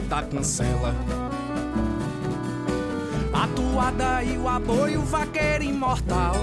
Da 0.00 0.22
cancela. 0.22 0.94
A 3.32 3.46
toada 3.48 4.22
e 4.24 4.38
o 4.38 4.48
aboio, 4.48 5.02
vaqueiro 5.02 5.64
imortal. 5.64 6.34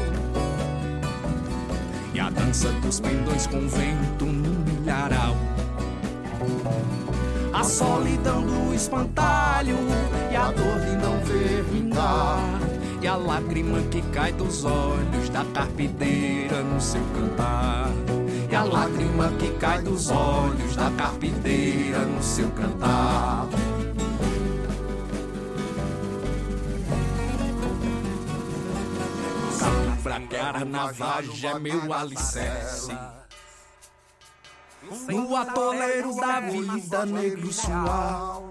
E 2.14 2.20
a 2.20 2.30
dança 2.30 2.70
dos 2.74 3.00
pendões 3.00 3.48
com 3.48 3.68
vento 3.68 4.26
no 4.26 4.60
milharal. 4.60 5.36
A 7.52 7.64
solidão 7.64 8.44
do 8.44 8.74
espantalho 8.74 9.78
e 10.32 10.36
a 10.36 10.52
dor 10.52 10.80
de 10.82 10.96
não 10.98 11.18
ver 11.26 11.64
vingar. 11.64 12.40
E 13.02 13.08
a 13.08 13.16
lágrima 13.16 13.82
que 13.90 14.02
cai 14.14 14.32
dos 14.32 14.64
olhos 14.64 15.30
da 15.30 15.44
carpideira 15.46 16.62
no 16.62 16.80
seu 16.80 17.02
cantar. 17.16 17.90
E 18.52 18.56
a 18.56 18.64
lágrima 18.64 19.32
que 19.38 19.52
cai 19.60 19.82
dos 19.82 20.10
olhos 20.10 20.76
da 20.76 20.90
carpideira 20.92 22.00
no 22.00 22.24
seu 22.24 22.50
cantar. 22.52 23.48
pra 30.02 30.20
carnavagem 30.22 31.50
é 31.50 31.60
meu 31.60 31.94
alicerce. 31.94 32.98
No 35.08 35.36
atoleiro 35.36 36.16
da 36.16 36.40
vida, 36.40 37.06
negro 37.06 37.54
suar. 37.54 38.42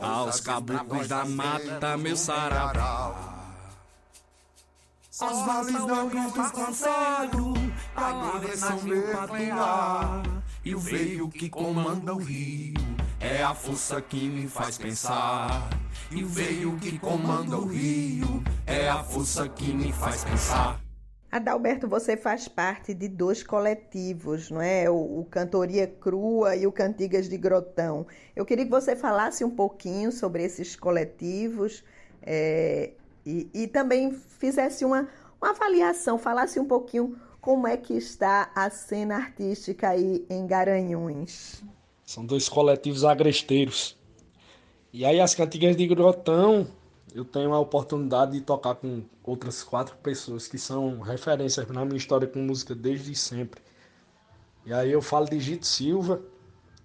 Aos 0.00 0.40
caboclos 0.40 1.08
da 1.08 1.24
mata, 1.24 1.96
meu 1.96 2.16
saravá. 2.16 3.34
Aos 5.20 5.46
vales 5.46 5.84
meu 5.84 6.10
canto 6.10 6.50
consagro, 6.50 7.54
palavras 7.94 8.58
são 8.58 8.82
meu 8.82 9.02
patuá. 9.02 10.22
E 10.64 10.74
o 10.74 10.78
veio 10.78 11.28
que 11.28 11.48
comanda 11.48 12.14
o 12.14 12.18
rio, 12.18 12.74
é 13.20 13.42
a 13.42 13.54
força 13.54 14.00
que 14.00 14.28
me 14.28 14.48
faz 14.48 14.78
pensar. 14.78 15.68
E 16.10 16.24
o 16.24 16.28
veio 16.28 16.76
que 16.78 16.98
comanda 16.98 17.56
o 17.56 17.66
rio, 17.66 18.42
é 18.66 18.88
a 18.88 19.02
força 19.02 19.48
que 19.48 19.72
me 19.72 19.92
faz 19.92 20.24
pensar. 20.24 20.80
Adalberto, 21.34 21.88
você 21.88 22.16
faz 22.16 22.46
parte 22.46 22.94
de 22.94 23.08
dois 23.08 23.42
coletivos, 23.42 24.52
não 24.52 24.62
é? 24.62 24.88
O, 24.88 25.18
o, 25.18 25.24
Cantoria 25.24 25.84
Crua 25.84 26.54
e 26.54 26.64
o 26.64 26.70
Cantigas 26.70 27.28
de 27.28 27.36
Grotão. 27.36 28.06
Eu 28.36 28.46
queria 28.46 28.64
que 28.64 28.70
você 28.70 28.94
falasse 28.94 29.44
um 29.44 29.50
pouquinho 29.50 30.12
sobre 30.12 30.44
esses 30.44 30.76
coletivos 30.76 31.82
é, 32.22 32.92
e, 33.26 33.50
e, 33.52 33.66
também 33.66 34.12
fizesse 34.12 34.84
uma, 34.84 35.08
uma 35.42 35.50
avaliação, 35.50 36.18
falasse 36.18 36.60
um 36.60 36.66
pouquinho 36.66 37.16
como 37.44 37.66
é 37.68 37.76
que 37.76 37.92
está 37.92 38.50
a 38.54 38.70
cena 38.70 39.16
artística 39.16 39.90
aí 39.90 40.24
em 40.30 40.46
Garanhuns. 40.46 41.62
São 42.02 42.24
dois 42.24 42.48
coletivos 42.48 43.04
agresteiros. 43.04 43.98
E 44.90 45.04
aí 45.04 45.20
as 45.20 45.34
Cantigas 45.34 45.76
de 45.76 45.86
Grotão 45.86 46.66
eu 47.14 47.22
tenho 47.22 47.52
a 47.52 47.60
oportunidade 47.60 48.32
de 48.32 48.40
tocar 48.40 48.76
com 48.76 49.04
outras 49.22 49.62
quatro 49.62 49.94
pessoas 49.98 50.48
que 50.48 50.56
são 50.56 51.00
referências 51.00 51.68
na 51.68 51.84
minha 51.84 51.98
história 51.98 52.26
com 52.26 52.38
música 52.38 52.74
desde 52.74 53.14
sempre. 53.14 53.60
E 54.64 54.72
aí 54.72 54.90
eu 54.90 55.02
falo 55.02 55.26
de 55.26 55.38
Gito 55.38 55.66
Silva, 55.66 56.22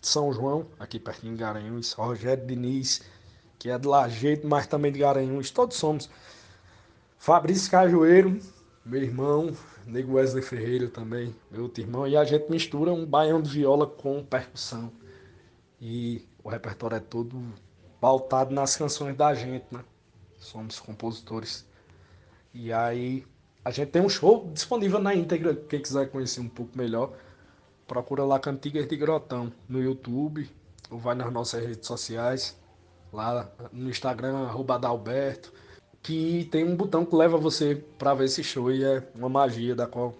de 0.01 0.07
São 0.07 0.33
João, 0.33 0.67
aqui 0.77 0.99
pertinho 0.99 1.35
de 1.35 1.39
Garanhuns, 1.39 1.93
Rogério 1.93 2.45
Diniz, 2.45 3.01
que 3.57 3.69
é 3.69 3.79
de 3.79 3.87
Lajeito, 3.87 4.45
mas 4.45 4.67
também 4.67 4.91
de 4.91 4.99
Garanhuns, 4.99 5.51
todos 5.51 5.77
somos. 5.77 6.09
Fabrício 7.17 7.71
Cajueiro, 7.71 8.37
meu 8.85 9.01
irmão, 9.01 9.55
Nego 9.89 10.13
Wesley 10.13 10.43
Ferreira 10.43 10.87
também, 10.87 11.35
meu 11.49 11.63
outro 11.63 11.81
irmão, 11.81 12.07
e 12.07 12.15
a 12.15 12.23
gente 12.23 12.49
mistura 12.49 12.93
um 12.93 13.05
baião 13.05 13.41
de 13.41 13.49
viola 13.49 13.87
com 13.87 14.23
percussão. 14.23 14.91
E 15.81 16.27
o 16.43 16.49
repertório 16.49 16.97
é 16.97 16.99
todo 16.99 17.41
pautado 17.99 18.53
nas 18.53 18.75
canções 18.75 19.15
da 19.15 19.33
gente, 19.33 19.65
né? 19.71 19.83
somos 20.37 20.79
compositores. 20.79 21.65
E 22.53 22.71
aí 22.71 23.25
a 23.65 23.71
gente 23.71 23.89
tem 23.89 24.01
um 24.01 24.09
show 24.09 24.49
disponível 24.53 24.99
na 24.99 25.13
íntegra, 25.13 25.55
quem 25.55 25.81
quiser 25.81 26.09
conhecer 26.09 26.39
um 26.39 26.49
pouco 26.49 26.77
melhor, 26.77 27.13
procura 27.87 28.23
lá 28.23 28.39
Cantigas 28.39 28.87
de 28.87 28.95
Grotão 28.95 29.51
no 29.67 29.81
YouTube, 29.81 30.49
ou 30.89 30.99
vai 30.99 31.15
nas 31.15 31.31
nossas 31.31 31.65
redes 31.65 31.87
sociais, 31.87 32.57
lá 33.11 33.51
no 33.71 33.89
Instagram, 33.89 34.37
arroba 34.45 34.75
Adalberto, 34.75 35.51
que 36.01 36.47
tem 36.51 36.63
um 36.63 36.75
botão 36.75 37.05
que 37.05 37.15
leva 37.15 37.37
você 37.37 37.83
para 37.97 38.13
ver 38.13 38.25
esse 38.25 38.43
show 38.43 38.71
e 38.71 38.83
é 38.83 39.07
uma 39.15 39.29
magia 39.29 39.75
da 39.75 39.85
qual 39.85 40.15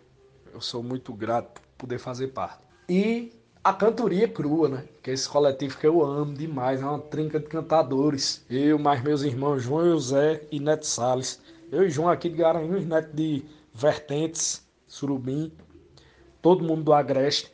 eu 0.54 0.62
sou 0.62 0.84
muito 0.84 1.14
grato 1.14 1.62
por 1.62 1.86
poder 1.86 2.00
fazer 2.00 2.28
parte. 2.28 2.64
E 2.88 3.32
a 3.64 3.74
cantoria 3.74 4.28
crua, 4.28 4.70
né? 4.70 4.86
Que 5.02 5.12
é 5.12 5.14
esse 5.14 5.28
coletivo 5.28 5.78
que 5.78 5.88
eu 5.88 6.04
amo 6.04 6.34
demais, 6.34 6.82
é 6.82 6.86
uma 6.86 7.00
trinca 7.00 7.40
de 7.40 7.48
cantadores. 7.48 8.44
Eu, 8.50 8.80
mais 8.80 9.02
meus 9.04 9.22
irmãos 9.22 9.64
João 9.64 9.86
José 9.86 10.42
e 10.52 10.60
Neto 10.60 10.86
Salles. 10.86 11.42
Eu 11.72 11.84
e 11.84 11.90
João 11.90 12.10
aqui 12.10 12.30
de 12.30 12.38
Garanhuns, 12.38 12.86
Neto 12.86 13.16
de 13.16 13.46
Vertentes, 13.74 14.68
Surubim, 14.88 15.52
todo 16.42 16.64
mundo 16.64 16.84
do 16.84 16.94
Agreste. 16.94 17.52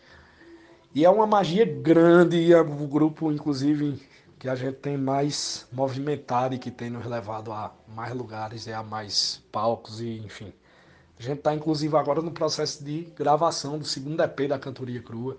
E 0.93 1.03
é 1.03 1.09
uma 1.09 1.27
magia 1.27 1.65
grande, 1.65 2.37
e 2.37 2.53
é 2.53 2.61
o 2.61 2.87
grupo, 2.87 3.29
inclusive, 3.29 4.01
que 4.45 4.49
a 4.49 4.53
gente 4.53 4.75
tem 4.75 4.95
mais 4.95 5.67
movimentado 5.71 6.53
e 6.53 6.59
que 6.59 6.69
tem 6.69 6.87
nos 6.87 7.03
levado 7.03 7.51
a 7.51 7.73
mais 7.87 8.13
lugares 8.13 8.67
e 8.67 8.71
a 8.71 8.83
mais 8.83 9.43
palcos, 9.51 9.99
e 9.99 10.19
enfim. 10.19 10.53
A 11.17 11.23
gente 11.23 11.39
está, 11.39 11.55
inclusive, 11.55 11.97
agora 11.97 12.21
no 12.21 12.29
processo 12.29 12.83
de 12.83 13.11
gravação 13.15 13.79
do 13.79 13.85
segundo 13.85 14.21
EP 14.21 14.47
da 14.47 14.59
Cantoria 14.59 15.01
Crua. 15.01 15.35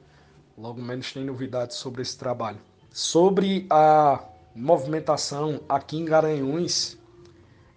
Logo 0.58 0.82
menos 0.82 1.12
tem 1.12 1.24
novidades 1.24 1.76
sobre 1.76 2.02
esse 2.02 2.18
trabalho. 2.18 2.58
Sobre 2.90 3.64
a 3.70 4.24
movimentação 4.52 5.60
aqui 5.68 5.98
em 5.98 6.04
Garanhuns, 6.04 6.98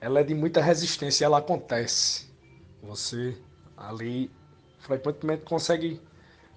ela 0.01 0.21
é 0.21 0.23
de 0.23 0.33
muita 0.33 0.59
resistência, 0.59 1.25
ela 1.25 1.37
acontece. 1.37 2.27
Você 2.81 3.37
ali 3.77 4.31
frequentemente 4.79 5.43
consegue 5.43 6.01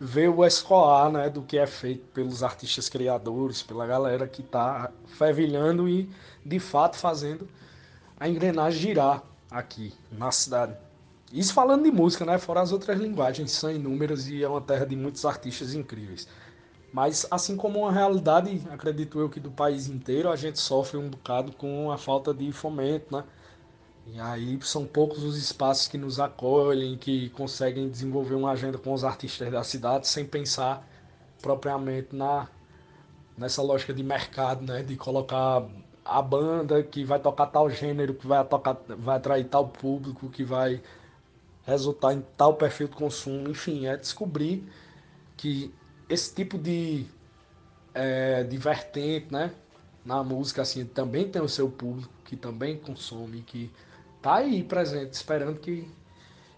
ver 0.05 0.29
o 0.29 0.45
escoar 0.45 1.13
né, 1.13 1.31
do 1.31 1.43
que 1.43 1.57
é 1.57 1.65
feito 1.65 2.05
pelos 2.13 2.43
artistas 2.43 2.89
criadores, 2.89 3.63
pela 3.63 3.87
galera 3.87 4.27
que 4.27 4.43
está 4.43 4.91
fervilhando 5.07 5.89
e 5.89 6.11
de 6.45 6.59
fato 6.59 6.97
fazendo 6.97 7.49
a 8.19 8.29
engrenagem 8.29 8.81
girar 8.81 9.23
aqui 9.49 9.95
na 10.11 10.33
cidade. 10.33 10.77
Isso 11.33 11.55
falando 11.55 11.85
de 11.85 11.93
música, 11.93 12.25
né? 12.25 12.37
Fora 12.37 12.61
as 12.61 12.73
outras 12.73 12.99
linguagens, 12.99 13.53
são 13.53 13.71
inúmeras 13.71 14.27
e 14.27 14.43
é 14.43 14.49
uma 14.49 14.61
terra 14.61 14.85
de 14.85 14.97
muitos 14.97 15.25
artistas 15.25 15.73
incríveis. 15.73 16.27
Mas 16.93 17.25
assim 17.31 17.57
como 17.57 17.79
uma 17.79 17.93
realidade, 17.93 18.61
acredito 18.71 19.21
eu 19.21 19.31
que 19.31 19.39
do 19.39 19.53
país 19.53 19.87
inteiro, 19.87 20.31
a 20.31 20.37
gente 20.37 20.59
sofre 20.59 20.99
um 20.99 21.09
bocado 21.09 21.53
com 21.53 21.93
a 21.93 21.97
falta 21.97 22.35
de 22.35 22.51
fomento, 22.51 23.17
né? 23.17 23.23
E 24.07 24.21
aí 24.21 24.59
são 24.63 24.85
poucos 24.85 25.23
os 25.23 25.37
espaços 25.37 25.89
que 25.89 25.97
nos 25.97 26.19
acolhem, 26.21 26.97
que 26.99 27.31
conseguem 27.31 27.89
desenvolver 27.89 28.35
uma 28.35 28.51
agenda 28.51 28.79
com 28.79 28.93
os 28.93 29.05
artistas 29.05 29.51
da 29.51 29.63
cidade 29.63 30.07
sem 30.09 30.25
pensar 30.27 30.87
propriamente 31.41 32.15
na 32.15 32.49
nessa 33.37 33.63
lógica 33.63 33.95
de 33.95 34.03
mercado, 34.03 34.65
né? 34.65 34.83
De 34.83 34.97
colocar 34.97 35.67
a 36.05 36.21
banda 36.23 36.83
que 36.83 37.05
vai 37.05 37.19
tocar 37.19 37.47
tal 37.47 37.71
gênero, 37.71 38.15
que 38.15 38.27
vai 38.27 38.45
tocar, 38.45 38.77
vai 38.89 39.17
atrair 39.17 39.45
tal 39.49 39.69
público, 39.69 40.29
que 40.29 40.45
vai 40.45 40.83
resultar 41.65 42.13
em 42.13 42.23
tal 42.37 42.55
perfil 42.55 42.89
de 42.89 42.95
consumo, 42.97 43.49
enfim, 43.49 43.87
é 43.87 43.97
descobrir 43.97 44.65
que 45.37 45.73
esse 46.09 46.35
tipo 46.35 46.59
de, 46.59 47.07
é, 47.95 48.47
né, 49.31 49.53
na 50.05 50.23
música, 50.23 50.63
assim, 50.63 50.85
também 50.85 51.29
tem 51.29 51.41
o 51.41 51.49
seu 51.49 51.71
público, 51.71 52.13
que 52.25 52.37
também 52.37 52.77
consome, 52.77 53.43
que 53.43 53.71
tá 54.23 54.37
aí 54.37 54.63
presente, 54.63 55.13
esperando 55.13 55.59
que 55.59 55.87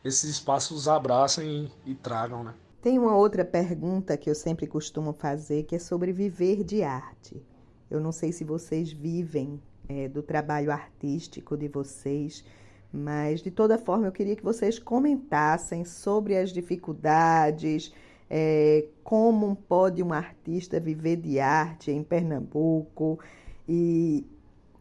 esses 0.05 0.31
espaços 0.31 0.87
abracem 0.87 1.73
e, 1.87 1.93
e 1.93 1.95
tragam, 1.95 2.45
né. 2.45 2.55
Tem 2.83 2.99
uma 2.99 3.17
outra 3.17 3.47
pergunta 3.47 4.15
que 4.15 4.29
eu 4.29 4.35
sempre 4.35 4.67
costumo 4.67 5.15
fazer, 5.15 5.63
que 5.63 5.75
é 5.75 5.79
sobre 5.79 6.13
viver 6.13 6.63
de 6.63 6.83
arte. 6.83 7.43
Eu 7.91 7.99
não 7.99 8.13
sei 8.13 8.31
se 8.31 8.45
vocês 8.45 8.93
vivem 8.93 9.59
é, 9.89 10.07
do 10.07 10.23
trabalho 10.23 10.71
artístico 10.71 11.57
de 11.57 11.67
vocês, 11.67 12.45
mas, 12.93 13.41
de 13.41 13.51
toda 13.51 13.79
forma, 13.79 14.07
eu 14.07 14.13
queria 14.13 14.37
que 14.37 14.45
vocês 14.45 14.79
comentassem 14.79 15.83
sobre 15.85 16.37
as 16.37 16.51
dificuldades, 16.51 17.91
é, 18.29 18.87
como 19.03 19.57
pode 19.57 20.03
um 20.03 20.13
artista 20.13 20.79
viver 20.79 21.17
de 21.17 21.41
arte 21.41 21.91
em 21.91 22.03
Pernambuco 22.03 23.19
e 23.67 24.27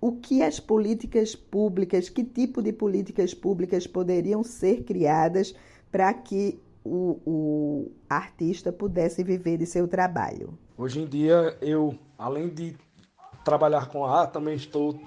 o 0.04 0.12
que 0.12 0.44
as 0.44 0.60
políticas 0.60 1.34
públicas, 1.34 2.10
que 2.10 2.26
tipo 2.26 2.62
de 2.62 2.74
políticas 2.74 3.34
públicas 3.34 3.88
poderiam 3.88 4.44
ser 4.44 4.84
criadas 4.84 5.56
para 5.90 6.14
que 6.14 6.62
o, 6.84 7.22
o, 7.26 7.92
artista 8.10 8.70
pudesse 8.70 9.24
viver 9.24 9.58
de 9.58 9.66
seu 9.66 9.88
trabalho. 9.88 10.60
Hoje 10.78 11.00
em 11.00 11.08
dia, 11.08 11.58
eu, 11.62 11.98
além 12.18 12.50
de 12.50 12.76
trabalhar 13.46 13.88
com 13.88 14.06
arte, 14.06 14.34
também 14.34 14.56
estou 14.56 15.00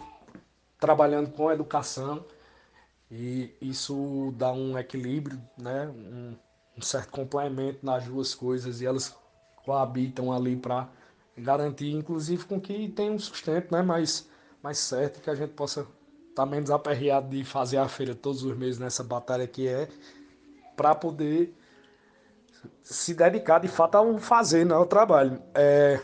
trabalhando 0.81 1.31
com 1.31 1.53
educação 1.53 2.25
e 3.11 3.51
isso 3.61 4.33
dá 4.39 4.51
um 4.51 4.79
equilíbrio, 4.79 5.39
né? 5.59 5.89
um, 5.89 6.35
um 6.79 6.81
certo 6.81 7.11
complemento 7.11 7.85
nas 7.85 8.07
duas 8.07 8.35
coisas 8.35 8.81
e 8.81 8.87
elas 8.87 9.15
coabitam 9.63 10.33
ali 10.33 10.57
para 10.57 10.89
garantir, 11.37 11.93
inclusive, 11.93 12.47
com 12.47 12.59
que 12.59 12.89
tenha 12.89 13.13
um 13.13 13.19
sustento 13.19 13.71
né? 13.73 13.83
mais, 13.83 14.27
mais 14.67 14.79
certo, 14.79 15.21
que 15.21 15.31
a 15.31 15.35
gente 15.37 15.53
possa 15.53 15.83
estar 15.83 15.93
tá 16.35 16.45
menos 16.45 16.73
aperreado 16.73 17.29
de 17.29 17.45
fazer 17.45 17.77
a 17.77 17.87
feira 17.87 18.17
todos 18.17 18.43
os 18.43 18.57
meses 18.57 18.81
nessa 18.81 19.05
batalha 19.05 19.47
que 19.47 19.69
é, 19.69 19.89
para 20.77 20.93
poder 20.93 21.57
se 22.83 23.15
dedicar 23.15 23.61
de 23.61 23.69
fato 23.69 23.95
ao 23.95 24.19
fazer, 24.19 24.67
não 24.67 24.79
ao 24.79 24.87
trabalho. 24.87 25.41
É... 25.55 26.01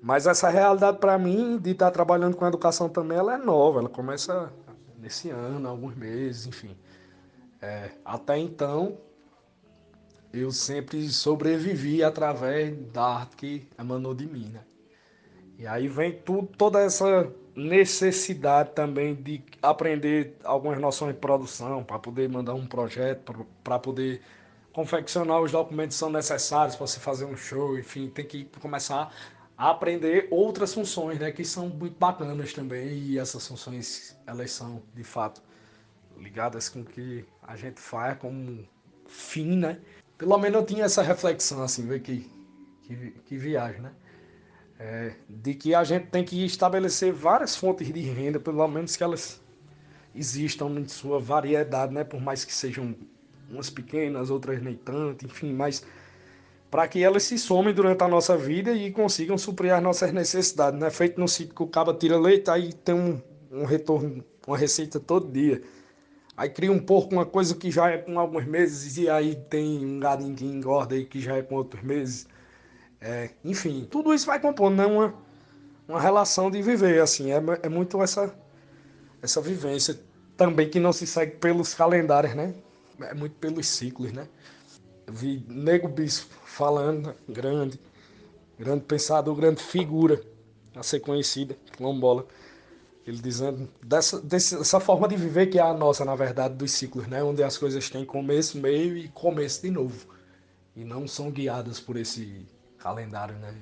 Mas 0.00 0.26
essa 0.26 0.48
realidade 0.48 0.96
para 0.96 1.18
mim 1.18 1.58
de 1.58 1.72
estar 1.72 1.86
tá 1.86 1.90
trabalhando 1.90 2.34
com 2.34 2.46
educação 2.46 2.88
também, 2.88 3.18
ela 3.18 3.34
é 3.34 3.36
nova, 3.36 3.80
ela 3.80 3.90
começa 3.90 4.50
nesse 4.96 5.28
ano, 5.28 5.68
alguns 5.68 5.94
meses, 5.94 6.46
enfim. 6.46 6.74
É, 7.60 7.90
até 8.06 8.38
então, 8.38 8.96
eu 10.32 10.50
sempre 10.50 11.06
sobrevivi 11.10 12.02
através 12.02 12.74
da 12.90 13.04
arte 13.04 13.36
que 13.36 13.68
emanou 13.78 14.14
de 14.14 14.26
mim, 14.26 14.48
né? 14.48 14.62
E 15.58 15.66
aí 15.66 15.88
vem 15.88 16.12
tudo, 16.12 16.46
toda 16.56 16.80
essa 16.80 17.30
necessidade 17.56 18.70
também 18.70 19.14
de 19.16 19.42
aprender 19.60 20.36
algumas 20.44 20.80
noções 20.80 21.14
de 21.14 21.20
produção 21.20 21.82
para 21.82 21.98
poder 21.98 22.28
mandar 22.28 22.54
um 22.54 22.64
projeto, 22.64 23.44
para 23.64 23.78
poder 23.80 24.22
confeccionar 24.72 25.40
os 25.40 25.50
documentos 25.50 25.96
que 25.96 25.98
são 25.98 26.10
necessários 26.10 26.76
para 26.76 26.86
você 26.86 27.00
fazer 27.00 27.24
um 27.24 27.36
show, 27.36 27.76
enfim, 27.76 28.08
tem 28.08 28.24
que 28.24 28.44
começar 28.60 29.12
a 29.56 29.70
aprender 29.70 30.28
outras 30.30 30.72
funções, 30.72 31.18
né, 31.18 31.32
que 31.32 31.44
são 31.44 31.68
muito 31.68 31.98
bacanas 31.98 32.52
também 32.52 32.86
e 32.96 33.18
essas 33.18 33.44
funções 33.44 34.16
elas 34.24 34.52
são 34.52 34.80
de 34.94 35.02
fato 35.02 35.42
ligadas 36.16 36.68
com 36.68 36.82
o 36.82 36.84
que 36.84 37.24
a 37.42 37.56
gente 37.56 37.80
faz 37.80 38.16
como 38.18 38.64
fim, 39.08 39.56
né? 39.56 39.80
Pelo 40.16 40.38
menos 40.38 40.60
eu 40.60 40.66
tinha 40.66 40.84
essa 40.84 41.02
reflexão 41.02 41.62
assim, 41.64 41.84
ver 41.86 42.00
que 42.00 42.30
que, 42.82 43.10
que 43.26 43.36
viagem, 43.36 43.80
né? 43.82 43.92
É, 44.78 45.14
de 45.28 45.54
que 45.54 45.74
a 45.74 45.82
gente 45.82 46.06
tem 46.06 46.24
que 46.24 46.44
estabelecer 46.44 47.12
várias 47.12 47.56
fontes 47.56 47.92
de 47.92 48.00
renda, 48.00 48.38
pelo 48.38 48.66
menos 48.68 48.94
que 48.94 49.02
elas 49.02 49.42
existam 50.14 50.68
em 50.78 50.86
sua 50.86 51.18
variedade, 51.18 51.92
né? 51.92 52.04
Por 52.04 52.20
mais 52.20 52.44
que 52.44 52.54
sejam 52.54 52.94
umas 53.50 53.70
pequenas, 53.70 54.30
outras 54.30 54.62
nem 54.62 54.76
tanto, 54.76 55.24
enfim, 55.26 55.52
mas 55.52 55.84
para 56.70 56.86
que 56.86 57.02
elas 57.02 57.22
se 57.22 57.38
somem 57.38 57.74
durante 57.74 58.02
a 58.04 58.08
nossa 58.08 58.36
vida 58.36 58.72
e 58.72 58.90
consigam 58.90 59.38
suprir 59.38 59.74
as 59.74 59.82
nossas 59.82 60.12
necessidades. 60.12 60.78
Não 60.78 60.86
é 60.86 60.90
feito 60.90 61.18
no 61.18 61.26
sítio 61.26 61.54
que 61.54 61.62
o 61.62 61.66
cabo 61.66 61.94
tira 61.94 62.18
leite, 62.18 62.50
aí 62.50 62.72
tem 62.72 62.94
um, 62.94 63.20
um 63.50 63.64
retorno, 63.64 64.22
uma 64.46 64.56
receita 64.56 65.00
todo 65.00 65.32
dia. 65.32 65.62
Aí 66.36 66.48
cria 66.50 66.70
um 66.70 66.78
porco, 66.78 67.14
uma 67.14 67.26
coisa 67.26 67.54
que 67.56 67.70
já 67.70 67.90
é 67.90 67.98
com 67.98 68.18
alguns 68.18 68.46
meses, 68.46 68.96
e 68.96 69.08
aí 69.08 69.34
tem 69.34 69.84
um 69.84 69.98
gadinho 69.98 70.36
que 70.36 70.44
engorda 70.44 70.94
aí 70.94 71.04
que 71.04 71.20
já 71.20 71.36
é 71.36 71.42
com 71.42 71.56
outros 71.56 71.82
meses. 71.82 72.28
É, 73.00 73.30
enfim, 73.44 73.86
tudo 73.90 74.12
isso 74.12 74.26
vai 74.26 74.40
compondo 74.40 74.76
né? 74.76 74.86
uma, 74.86 75.14
uma 75.86 76.00
relação 76.00 76.50
de 76.50 76.60
viver, 76.60 77.00
assim, 77.00 77.30
é, 77.30 77.40
é 77.62 77.68
muito 77.68 78.02
essa, 78.02 78.34
essa 79.22 79.40
vivência 79.40 79.98
também 80.36 80.68
que 80.68 80.80
não 80.80 80.92
se 80.92 81.06
segue 81.06 81.36
pelos 81.36 81.74
calendários, 81.74 82.34
né? 82.34 82.54
É 83.00 83.14
muito 83.14 83.34
pelos 83.36 83.66
ciclos, 83.66 84.12
né? 84.12 84.28
Eu 85.06 85.12
vi 85.12 85.44
Nego 85.48 85.88
Bispo 85.88 86.34
falando, 86.44 87.14
grande, 87.28 87.80
grande 88.58 88.84
pensador, 88.84 89.34
grande 89.34 89.62
figura 89.62 90.20
a 90.74 90.82
ser 90.82 91.00
conhecida, 91.00 91.56
Lombola. 91.80 92.26
Ele 93.06 93.18
dizendo 93.18 93.68
dessa, 93.82 94.20
dessa 94.20 94.78
forma 94.78 95.08
de 95.08 95.16
viver 95.16 95.46
que 95.46 95.58
é 95.58 95.62
a 95.62 95.72
nossa, 95.72 96.04
na 96.04 96.14
verdade, 96.14 96.54
dos 96.54 96.72
ciclos, 96.72 97.06
né? 97.06 97.22
Onde 97.22 97.42
as 97.42 97.56
coisas 97.56 97.88
têm 97.88 98.04
começo, 98.04 98.58
meio 98.58 98.96
e 98.96 99.08
começo 99.08 99.62
de 99.62 99.70
novo. 99.70 100.06
E 100.76 100.84
não 100.84 101.08
são 101.08 101.30
guiadas 101.30 101.80
por 101.80 101.96
esse 101.96 102.46
calendário, 102.78 103.36
né? 103.36 103.54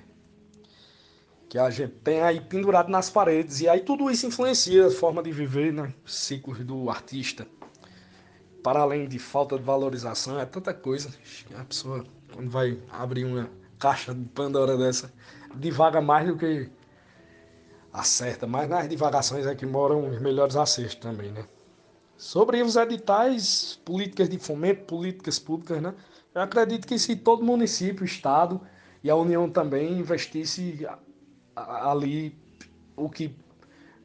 Que 1.49 1.59
a 1.59 1.71
gente 1.71 1.93
tem 2.05 2.23
aí 2.23 2.41
pendurado 2.41 2.91
nas 2.91 3.09
paredes. 3.09 3.61
E 3.61 3.69
aí 3.69 3.81
tudo 3.81 4.11
isso 4.11 4.27
influencia 4.27 4.87
a 4.87 4.91
forma 4.91 5.23
de 5.23 5.33
viver, 5.33 5.73
né? 5.73 5.93
Ciclos 6.05 6.59
do 6.65 6.91
artista. 6.91 7.47
Para 8.63 8.81
além 8.81 9.09
de 9.09 9.19
falta 9.19 9.57
de 9.57 9.63
valorização, 9.63 10.41
é 10.41 10.45
tanta 10.45 10.75
coisa. 10.75 11.11
A 11.55 11.65
pessoa, 11.65 12.05
quando 12.33 12.51
vai 12.51 12.79
abrir 12.91 13.25
uma 13.25 13.49
caixa 13.79 14.13
de 14.13 14.25
Pandora 14.27 14.77
dessa, 14.77 15.13
divaga 15.55 16.01
mais 16.01 16.27
do 16.27 16.37
que 16.37 16.69
acerta. 17.93 18.47
Mas 18.47 18.69
nas 18.69 18.89
divagações 18.89 19.47
é 19.47 19.55
que 19.55 19.65
moram 19.65 20.09
os 20.11 20.21
melhores 20.21 20.57
acertos 20.57 20.97
também, 20.97 21.31
né? 21.31 21.45
Sobre 22.17 22.63
os 22.63 22.77
editais, 22.77 23.79
políticas 23.85 24.29
de 24.29 24.39
fomento, 24.39 24.85
políticas 24.85 25.39
públicas, 25.39 25.81
né? 25.81 25.95
Eu 26.35 26.43
acredito 26.43 26.87
que 26.87 26.99
se 26.99 27.15
todo 27.15 27.45
município, 27.45 28.05
estado 28.05 28.61
e 29.03 29.11
a 29.11 29.17
União 29.17 29.49
também 29.49 29.99
investisse 29.99 30.87
ali 31.55 32.37
o 32.97 33.09
que 33.09 33.35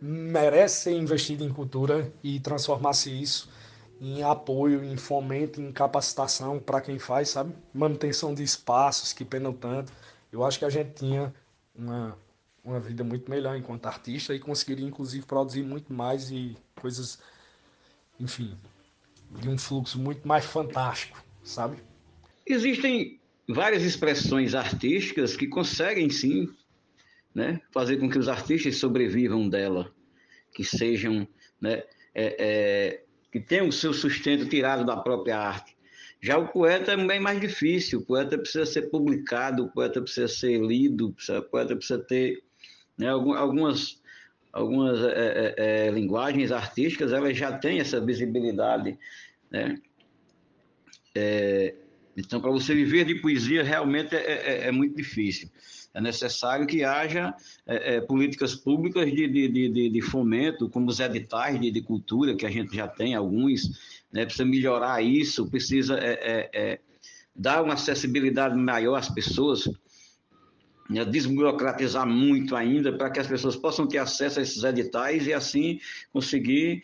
merece 0.02 0.84
ser 0.84 0.98
investido 0.98 1.44
em 1.44 1.50
cultura 1.50 2.12
e 2.24 2.40
transformasse 2.40 3.10
isso 3.12 3.50
em 4.02 4.24
apoio, 4.24 4.84
em 4.84 4.98
fomento, 4.98 5.62
em 5.62 5.72
capacitação 5.72 6.60
para 6.60 6.82
quem 6.82 6.98
faz, 6.98 7.30
sabe? 7.30 7.54
Manutenção 7.72 8.34
de 8.34 8.42
espaços 8.42 9.14
que 9.14 9.24
penam 9.24 9.54
tanto. 9.54 9.94
Eu 10.32 10.44
acho 10.44 10.58
que 10.58 10.66
a 10.66 10.70
gente 10.70 10.94
tinha 10.96 11.32
uma, 11.76 12.18
uma 12.64 12.80
vida 12.80 13.04
muito 13.04 13.30
melhor 13.30 13.56
enquanto 13.56 13.86
artista 13.86 14.34
e 14.34 14.40
conseguiria, 14.40 14.88
inclusive, 14.88 15.24
produzir 15.24 15.62
muito 15.62 15.94
mais 15.94 16.32
e 16.32 16.58
coisas, 16.76 17.20
enfim, 18.20 18.58
de 19.40 19.48
um 19.48 19.58
fluxo 19.58 20.00
muito 20.00 20.28
mais 20.28 20.46
fantástico, 20.46 21.24
sabe? 21.44 21.78
Existem 22.44 23.21
várias 23.54 23.84
expressões 23.84 24.56
artísticas 24.56 25.36
que 25.36 25.48
conseguem 25.48 26.10
sim 26.10 26.48
né, 27.34 27.62
fazer 27.72 27.98
com 27.98 28.10
que 28.10 28.20
os 28.20 28.28
artistas 28.28 28.78
sobrevivam 28.78 29.48
dela, 29.48 29.94
que 30.54 30.64
sejam, 30.64 31.28
né, 31.60 31.84
é, 32.14 32.36
é, 32.40 33.04
que 33.32 33.40
tenham 33.40 33.68
o 33.68 33.72
seu 33.72 33.94
sustento 33.94 34.48
tirado 34.48 34.86
da 34.86 34.98
própria 34.98 35.38
arte. 35.38 35.76
Já 36.20 36.38
o 36.38 36.50
poeta 36.50 36.92
é 36.92 36.98
bem 36.98 37.20
mais 37.20 37.40
difícil, 37.40 38.00
o 38.00 38.06
poeta 38.06 38.38
precisa 38.38 38.66
ser 38.66 38.84
publicado, 38.90 39.64
o 39.64 39.72
poeta 39.72 40.02
precisa 40.02 40.28
ser 40.28 40.62
lido, 40.62 41.16
o 41.30 41.42
poeta 41.44 41.76
precisa 41.76 42.00
ter 42.00 42.44
né, 42.98 43.10
algumas, 43.10 44.00
algumas 44.54 45.00
é, 45.04 45.16
é, 45.16 45.56
é, 45.88 45.92
linguagens 45.92 46.52
artísticas, 46.52 47.12
elas 47.12 47.36
já 47.36 47.58
têm 47.58 47.80
essa 47.80 48.00
visibilidade, 48.00 49.00
né? 49.50 49.82
Então, 52.16 52.42
para 52.42 52.52
você 52.52 52.76
viver 52.76 53.06
de 53.06 53.16
poesia, 53.16 53.64
realmente 53.64 54.16
é, 54.16 54.64
é, 54.64 54.68
é 54.68 54.72
muito 54.72 54.96
difícil. 54.96 55.50
É 55.94 56.00
necessário 56.00 56.66
que 56.66 56.84
haja 56.84 57.34
é, 57.66 57.96
é 57.96 58.02
políticas 58.02 58.56
públicas 58.56 59.06
de, 59.12 59.28
de, 59.28 59.48
de, 59.48 59.90
de, 59.90 60.02
fomento, 60.02 60.70
como 60.70 60.90
os 60.90 61.00
editais 61.00 61.60
de, 61.60 61.70
de, 61.70 61.82
cultura, 61.82 62.36
que 62.36 62.46
a 62.46 62.50
gente 62.50 62.76
já 62.76 62.88
tem 62.88 63.14
alguns, 63.14 64.02
né? 64.12 64.24
precisa 64.24 64.46
melhorar 64.46 65.02
isso, 65.02 65.50
precisa 65.50 65.98
é, 66.00 66.50
é, 66.54 66.80
dar 67.36 67.64
uma 67.64 67.74
acessibilidade 67.74 68.56
maior 68.56 68.96
às 68.96 69.10
pessoas, 69.10 69.70
né? 70.90 71.06
desburocratizar 71.06 72.08
muito 72.08 72.56
ainda, 72.56 72.92
para 72.92 73.10
que 73.10 73.20
as 73.20 73.28
pessoas 73.28 73.56
possam 73.56 73.88
ter 73.88 73.98
acesso 73.98 74.40
a 74.40 74.44
esses 74.44 74.64
editais 74.64 75.28
e 75.28 75.34
assim 75.34 75.80
conseguir 76.12 76.84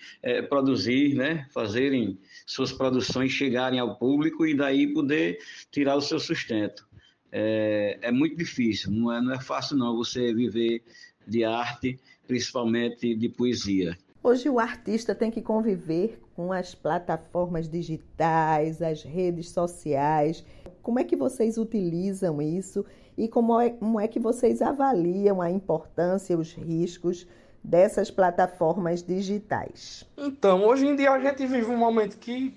produzir, 0.49 1.15
né? 1.15 1.47
fazerem 1.53 2.17
suas 2.45 2.71
produções 2.71 3.31
chegarem 3.31 3.79
ao 3.79 3.95
público 3.97 4.45
e 4.45 4.55
daí 4.55 4.93
poder 4.93 5.39
tirar 5.71 5.95
o 5.95 6.01
seu 6.01 6.19
sustento. 6.19 6.87
É, 7.31 7.99
é 8.01 8.11
muito 8.11 8.37
difícil, 8.37 8.91
não 8.91 9.11
é, 9.11 9.21
não 9.21 9.33
é 9.33 9.41
fácil 9.41 9.75
não 9.75 9.95
você 9.95 10.33
viver 10.33 10.81
de 11.27 11.43
arte, 11.43 11.99
principalmente 12.25 13.13
de 13.15 13.29
poesia. 13.29 13.97
Hoje 14.23 14.49
o 14.49 14.59
artista 14.59 15.13
tem 15.13 15.29
que 15.29 15.41
conviver 15.41 16.19
com 16.35 16.51
as 16.51 16.73
plataformas 16.73 17.69
digitais, 17.69 18.81
as 18.81 19.03
redes 19.03 19.49
sociais. 19.49 20.43
Como 20.81 20.99
é 20.99 21.03
que 21.03 21.15
vocês 21.15 21.57
utilizam 21.57 22.41
isso 22.41 22.85
e 23.17 23.27
como 23.27 23.59
é, 23.59 23.71
como 23.71 23.99
é 23.99 24.07
que 24.07 24.19
vocês 24.19 24.61
avaliam 24.61 25.41
a 25.41 25.49
importância, 25.49 26.37
os 26.37 26.53
riscos 26.53 27.27
dessas 27.63 28.11
plataformas 28.11 29.01
digitais? 29.01 30.05
Então, 30.15 30.63
hoje 30.65 30.85
em 30.85 30.95
dia 30.95 31.11
a 31.11 31.19
gente 31.19 31.45
vive 31.45 31.71
um 31.71 31.77
momento 31.77 32.17
que 32.17 32.55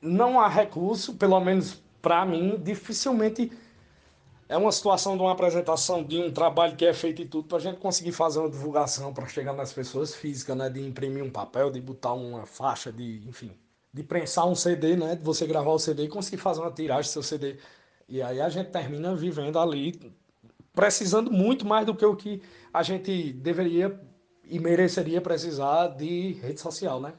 não 0.00 0.38
há 0.38 0.48
recurso, 0.48 1.14
pelo 1.14 1.40
menos 1.40 1.82
para 2.00 2.24
mim, 2.24 2.60
dificilmente 2.62 3.50
é 4.48 4.56
uma 4.56 4.70
situação 4.70 5.16
de 5.16 5.22
uma 5.22 5.32
apresentação 5.32 6.04
de 6.04 6.18
um 6.18 6.30
trabalho 6.30 6.76
que 6.76 6.84
é 6.84 6.92
feito 6.92 7.22
e 7.22 7.24
tudo 7.24 7.48
para 7.48 7.56
a 7.56 7.60
gente 7.60 7.78
conseguir 7.78 8.12
fazer 8.12 8.38
uma 8.38 8.50
divulgação 8.50 9.12
para 9.12 9.26
chegar 9.26 9.54
nas 9.54 9.72
pessoas 9.72 10.14
físicas, 10.14 10.54
né? 10.54 10.68
De 10.68 10.80
imprimir 10.86 11.24
um 11.24 11.30
papel, 11.30 11.70
de 11.70 11.80
botar 11.80 12.12
uma 12.12 12.44
faixa, 12.44 12.92
de, 12.92 13.26
enfim, 13.26 13.52
de 13.94 14.02
prensar 14.02 14.46
um 14.46 14.54
CD, 14.54 14.94
né? 14.94 15.16
De 15.16 15.24
você 15.24 15.46
gravar 15.46 15.70
o 15.70 15.78
CD 15.78 16.04
e 16.04 16.08
conseguir 16.08 16.36
fazer 16.36 16.60
uma 16.60 16.70
tiragem 16.70 17.08
do 17.08 17.12
seu 17.12 17.22
CD. 17.22 17.56
E 18.12 18.20
aí 18.20 18.42
a 18.42 18.48
gente 18.50 18.68
termina 18.68 19.16
vivendo 19.16 19.58
ali, 19.58 19.98
precisando 20.74 21.32
muito 21.32 21.66
mais 21.66 21.86
do 21.86 21.94
que 21.94 22.04
o 22.04 22.14
que 22.14 22.42
a 22.70 22.82
gente 22.82 23.32
deveria 23.32 23.98
e 24.44 24.58
mereceria 24.58 25.18
precisar 25.18 25.88
de 25.88 26.32
rede 26.32 26.60
social, 26.60 27.00
né? 27.00 27.14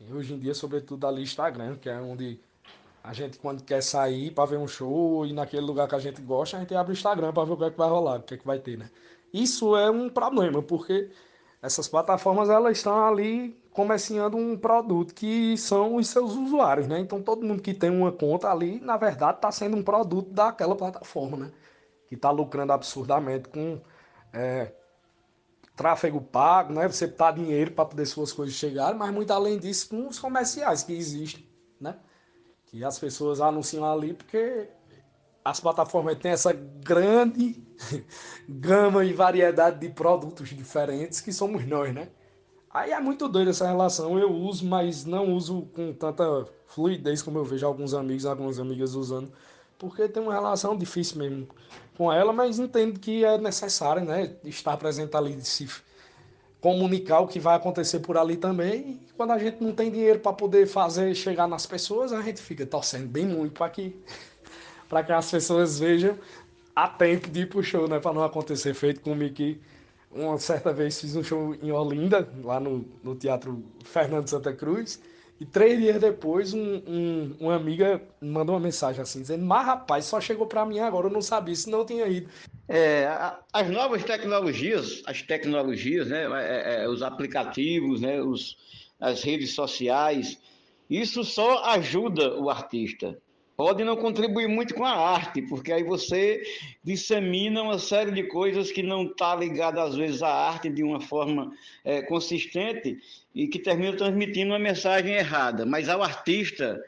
E 0.00 0.10
hoje 0.10 0.32
em 0.32 0.38
dia, 0.38 0.54
sobretudo 0.54 1.06
ali 1.06 1.20
Instagram, 1.20 1.76
que 1.76 1.90
é 1.90 2.00
onde 2.00 2.40
a 3.04 3.12
gente 3.12 3.38
quando 3.38 3.62
quer 3.62 3.82
sair 3.82 4.30
para 4.30 4.46
ver 4.46 4.56
um 4.56 4.66
show 4.66 5.26
e 5.26 5.34
naquele 5.34 5.66
lugar 5.66 5.86
que 5.86 5.96
a 5.96 5.98
gente 5.98 6.22
gosta, 6.22 6.56
a 6.56 6.60
gente 6.60 6.74
abre 6.74 6.92
o 6.92 6.96
Instagram 6.96 7.30
para 7.30 7.44
ver 7.44 7.52
o 7.52 7.56
que, 7.58 7.64
é 7.64 7.70
que 7.70 7.76
vai 7.76 7.90
rolar, 7.90 8.20
o 8.20 8.22
que, 8.22 8.32
é 8.32 8.38
que 8.38 8.46
vai 8.46 8.58
ter, 8.58 8.78
né? 8.78 8.90
Isso 9.30 9.76
é 9.76 9.90
um 9.90 10.08
problema, 10.08 10.62
porque 10.62 11.10
essas 11.60 11.88
plataformas 11.88 12.48
elas 12.48 12.78
estão 12.78 13.04
ali 13.06 13.54
comerciando 13.78 14.36
um 14.36 14.58
produto 14.58 15.14
que 15.14 15.56
são 15.56 15.94
os 15.94 16.08
seus 16.08 16.34
usuários, 16.34 16.88
né? 16.88 16.98
Então 16.98 17.22
todo 17.22 17.46
mundo 17.46 17.62
que 17.62 17.72
tem 17.72 17.88
uma 17.88 18.10
conta 18.10 18.50
ali, 18.50 18.80
na 18.80 18.96
verdade, 18.96 19.38
está 19.38 19.52
sendo 19.52 19.76
um 19.76 19.84
produto 19.84 20.30
daquela 20.30 20.74
plataforma, 20.74 21.36
né? 21.36 21.52
Que 22.08 22.16
está 22.16 22.28
lucrando 22.32 22.72
absurdamente 22.72 23.48
com 23.48 23.80
é, 24.32 24.72
tráfego 25.76 26.20
pago, 26.20 26.72
né? 26.72 26.88
Você 26.88 27.06
dá 27.06 27.30
dinheiro 27.30 27.70
para 27.70 27.84
poder 27.84 28.04
suas 28.06 28.32
coisas 28.32 28.56
chegarem, 28.56 28.98
mas 28.98 29.12
muito 29.14 29.32
além 29.32 29.56
disso, 29.60 29.90
com 29.90 30.08
os 30.08 30.18
comerciais 30.18 30.82
que 30.82 30.92
existem, 30.92 31.48
né? 31.80 32.00
Que 32.66 32.84
as 32.84 32.98
pessoas 32.98 33.40
anunciam 33.40 33.88
ali 33.88 34.12
porque 34.12 34.68
as 35.44 35.60
plataformas 35.60 36.18
têm 36.18 36.32
essa 36.32 36.52
grande 36.52 37.64
gama 38.48 39.04
e 39.04 39.12
variedade 39.12 39.78
de 39.78 39.88
produtos 39.88 40.48
diferentes 40.48 41.20
que 41.20 41.32
somos 41.32 41.64
nós, 41.64 41.94
né? 41.94 42.08
Aí 42.70 42.92
é 42.92 43.00
muito 43.00 43.28
doido 43.28 43.50
essa 43.50 43.66
relação. 43.66 44.18
Eu 44.18 44.30
uso, 44.30 44.66
mas 44.66 45.04
não 45.04 45.34
uso 45.34 45.62
com 45.74 45.92
tanta 45.92 46.46
fluidez 46.66 47.22
como 47.22 47.38
eu 47.38 47.44
vejo 47.44 47.66
alguns 47.66 47.94
amigos, 47.94 48.26
algumas 48.26 48.58
amigas 48.58 48.94
usando, 48.94 49.32
porque 49.78 50.08
tem 50.08 50.22
uma 50.22 50.32
relação 50.32 50.76
difícil 50.76 51.18
mesmo 51.18 51.48
com 51.96 52.12
ela, 52.12 52.32
mas 52.32 52.58
entendo 52.58 53.00
que 53.00 53.24
é 53.24 53.38
necessário, 53.38 54.04
né? 54.04 54.36
Estar 54.44 54.76
presente 54.76 55.16
ali, 55.16 55.40
se 55.44 55.68
comunicar 56.60 57.20
o 57.20 57.28
que 57.28 57.40
vai 57.40 57.56
acontecer 57.56 58.00
por 58.00 58.16
ali 58.16 58.36
também. 58.36 59.00
E 59.08 59.12
quando 59.16 59.32
a 59.32 59.38
gente 59.38 59.62
não 59.62 59.72
tem 59.72 59.90
dinheiro 59.90 60.20
para 60.20 60.32
poder 60.32 60.66
fazer 60.66 61.14
chegar 61.14 61.48
nas 61.48 61.66
pessoas, 61.66 62.12
a 62.12 62.20
gente 62.22 62.40
fica 62.40 62.66
torcendo 62.66 63.08
bem 63.08 63.26
muito 63.26 63.52
para 63.52 63.70
que, 63.70 63.96
para 64.88 65.02
que 65.02 65.12
as 65.12 65.30
pessoas 65.30 65.78
vejam 65.78 66.18
a 66.74 66.88
tempo 66.88 67.28
de 67.28 67.40
ir 67.40 67.48
pro 67.48 67.62
show, 67.62 67.88
né? 67.88 67.98
Para 67.98 68.12
não 68.12 68.22
acontecer 68.22 68.74
feito 68.74 69.00
comigo 69.00 69.34
que 69.34 69.60
uma 70.10 70.38
certa 70.38 70.72
vez 70.72 71.00
fiz 71.00 71.14
um 71.16 71.22
show 71.22 71.54
em 71.54 71.70
Olinda, 71.70 72.28
lá 72.42 72.58
no, 72.58 72.84
no 73.02 73.14
Teatro 73.14 73.62
Fernando 73.84 74.28
Santa 74.28 74.52
Cruz. 74.52 75.00
E 75.40 75.46
três 75.46 75.78
dias 75.78 76.00
depois, 76.00 76.52
um, 76.52 76.82
um, 76.86 77.36
uma 77.38 77.54
amiga 77.54 78.02
mandou 78.20 78.56
uma 78.56 78.60
mensagem 78.60 79.00
assim, 79.00 79.20
dizendo: 79.20 79.44
Mas 79.44 79.66
rapaz, 79.66 80.04
só 80.04 80.20
chegou 80.20 80.46
para 80.46 80.66
mim 80.66 80.80
agora, 80.80 81.06
eu 81.06 81.12
não 81.12 81.22
sabia, 81.22 81.54
se 81.54 81.70
não 81.70 81.86
tinha 81.86 82.06
ido. 82.08 82.28
É, 82.68 83.08
as 83.52 83.70
novas 83.70 84.02
tecnologias, 84.02 85.02
as 85.06 85.22
tecnologias, 85.22 86.08
né, 86.08 86.26
é, 86.42 86.82
é, 86.82 86.88
os 86.88 87.02
aplicativos, 87.02 88.00
né, 88.00 88.20
os, 88.20 88.56
as 88.98 89.22
redes 89.22 89.54
sociais, 89.54 90.40
isso 90.90 91.22
só 91.22 91.64
ajuda 91.66 92.34
o 92.34 92.50
artista 92.50 93.16
pode 93.58 93.82
não 93.82 93.96
contribuir 93.96 94.46
muito 94.46 94.72
com 94.72 94.84
a 94.84 94.92
arte, 94.92 95.42
porque 95.42 95.72
aí 95.72 95.82
você 95.82 96.40
dissemina 96.84 97.60
uma 97.60 97.76
série 97.80 98.12
de 98.12 98.22
coisas 98.22 98.70
que 98.70 98.84
não 98.84 99.02
está 99.02 99.34
ligada 99.34 99.82
às 99.82 99.96
vezes 99.96 100.22
à 100.22 100.32
arte 100.32 100.70
de 100.70 100.84
uma 100.84 101.00
forma 101.00 101.52
é, 101.84 102.00
consistente 102.00 102.96
e 103.34 103.48
que 103.48 103.58
termina 103.58 103.96
transmitindo 103.96 104.52
uma 104.52 104.60
mensagem 104.60 105.12
errada. 105.12 105.66
Mas 105.66 105.88
ao 105.88 106.04
artista, 106.04 106.80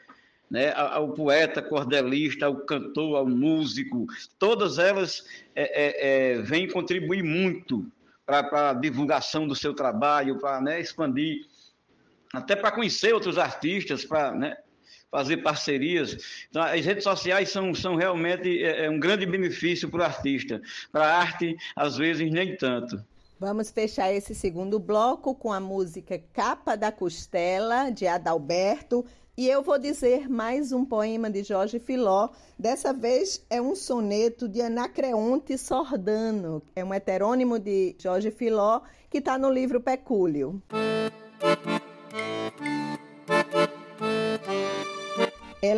né, 0.49 0.71
ao 0.73 1.09
poeta, 1.09 1.61
cordelista, 1.61 2.45
ao 2.45 2.55
cantor, 2.55 3.17
ao 3.17 3.27
músico, 3.27 4.07
todas 4.39 4.79
elas 4.79 5.25
é, 5.53 5.63
é, 5.63 6.35
é 6.37 6.41
vêm 6.41 6.69
contribuir 6.69 7.21
muito 7.21 7.85
para 8.25 8.69
a 8.69 8.73
divulgação 8.73 9.45
do 9.45 9.57
seu 9.57 9.73
trabalho, 9.73 10.39
para 10.39 10.61
né, 10.61 10.79
expandir, 10.79 11.45
até 12.33 12.55
para 12.55 12.71
conhecer 12.71 13.13
outros 13.13 13.37
artistas, 13.37 14.05
para 14.05 14.31
né, 14.31 14.55
fazer 15.11 15.37
parcerias. 15.37 16.17
Então, 16.49 16.63
as 16.63 16.85
redes 16.85 17.03
sociais 17.03 17.49
são, 17.49 17.75
são 17.75 17.95
realmente 17.95 18.63
é, 18.63 18.85
é 18.85 18.89
um 18.89 18.99
grande 18.99 19.25
benefício 19.25 19.89
para 19.89 19.99
o 19.99 20.03
artista. 20.03 20.61
Para 20.91 21.05
a 21.05 21.17
arte, 21.17 21.57
às 21.75 21.97
vezes, 21.97 22.31
nem 22.31 22.55
tanto. 22.55 23.03
Vamos 23.37 23.71
fechar 23.71 24.13
esse 24.13 24.33
segundo 24.33 24.79
bloco 24.79 25.35
com 25.35 25.51
a 25.51 25.59
música 25.59 26.21
Capa 26.31 26.77
da 26.77 26.91
Costela, 26.91 27.89
de 27.89 28.07
Adalberto. 28.07 29.03
E 29.35 29.49
eu 29.49 29.63
vou 29.63 29.79
dizer 29.79 30.29
mais 30.29 30.71
um 30.71 30.85
poema 30.85 31.29
de 31.29 31.41
Jorge 31.41 31.79
Filó. 31.79 32.29
Dessa 32.59 32.93
vez 32.93 33.43
é 33.49 33.59
um 33.59 33.75
soneto 33.75 34.47
de 34.47 34.61
Anacreonte 34.61 35.57
Sordano. 35.57 36.61
É 36.75 36.85
um 36.85 36.93
heterônimo 36.93 37.57
de 37.57 37.95
Jorge 37.97 38.29
Filó 38.29 38.81
que 39.09 39.17
está 39.17 39.37
no 39.39 39.49
livro 39.49 39.81
Pecúlio. 39.81 40.61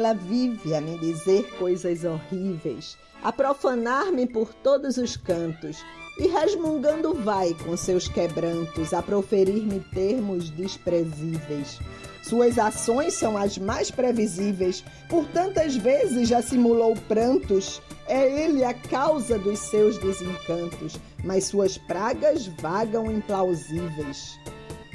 Ela 0.04 0.16
vive 0.16 0.76
a 0.76 0.82
me 0.82 0.98
dizer 0.98 1.50
coisas 1.58 2.04
horríveis, 2.04 2.98
a 3.24 3.32
profanar-me 3.32 4.28
por 4.28 4.54
todos 4.54 4.98
os 4.98 5.16
cantos, 5.16 5.78
e 6.20 6.28
resmungando 6.28 7.14
vai 7.14 7.54
com 7.54 7.78
seus 7.78 8.10
quebrantos, 8.10 8.94
a 8.94 9.02
proferir-me 9.02 9.80
termos 9.80 10.50
desprezíveis. 10.50 11.80
Suas 12.22 12.60
ações 12.60 13.14
são 13.14 13.38
as 13.38 13.58
mais 13.58 13.90
previsíveis, 13.90 14.84
por 15.08 15.26
tantas 15.28 15.78
vezes 15.78 16.28
já 16.28 16.42
simulou 16.42 16.96
prantos. 17.08 17.82
É 18.06 18.44
ele 18.44 18.66
a 18.66 18.74
causa 18.74 19.40
dos 19.40 19.58
seus 19.60 19.98
desencantos, 20.00 21.00
mas 21.24 21.46
suas 21.46 21.78
pragas 21.78 22.48
vagam 22.62 23.10
implausíveis. 23.10 24.38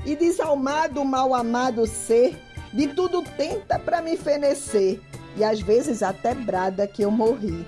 E 0.04 0.14
desalmado, 0.14 1.02
mal 1.02 1.34
amado 1.34 1.86
ser, 1.86 2.38
de 2.72 2.88
tudo 2.88 3.22
tenta 3.22 3.78
para 3.78 4.02
me 4.02 4.16
fenecer, 4.16 5.00
e 5.36 5.44
às 5.44 5.60
vezes 5.60 6.02
até 6.02 6.34
brada 6.34 6.86
que 6.86 7.02
eu 7.02 7.10
morri. 7.10 7.66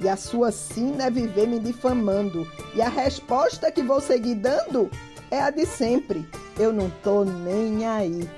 E 0.00 0.08
a 0.08 0.16
sua 0.16 0.50
sina 0.50 1.04
é 1.04 1.10
viver 1.10 1.46
me 1.46 1.58
difamando, 1.58 2.50
e 2.74 2.80
a 2.80 2.88
resposta 2.88 3.70
que 3.70 3.82
vou 3.82 4.00
seguir 4.00 4.36
dando 4.36 4.90
é 5.30 5.40
a 5.40 5.50
de 5.50 5.66
sempre. 5.66 6.26
Eu 6.58 6.72
não 6.72 6.90
tô 7.02 7.24
nem 7.24 7.86
aí. 7.86 8.28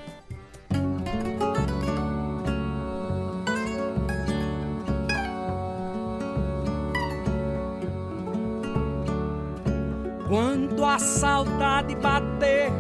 Quando 10.28 10.84
a 10.84 10.98
saudade 10.98 11.94
bater 11.96 12.72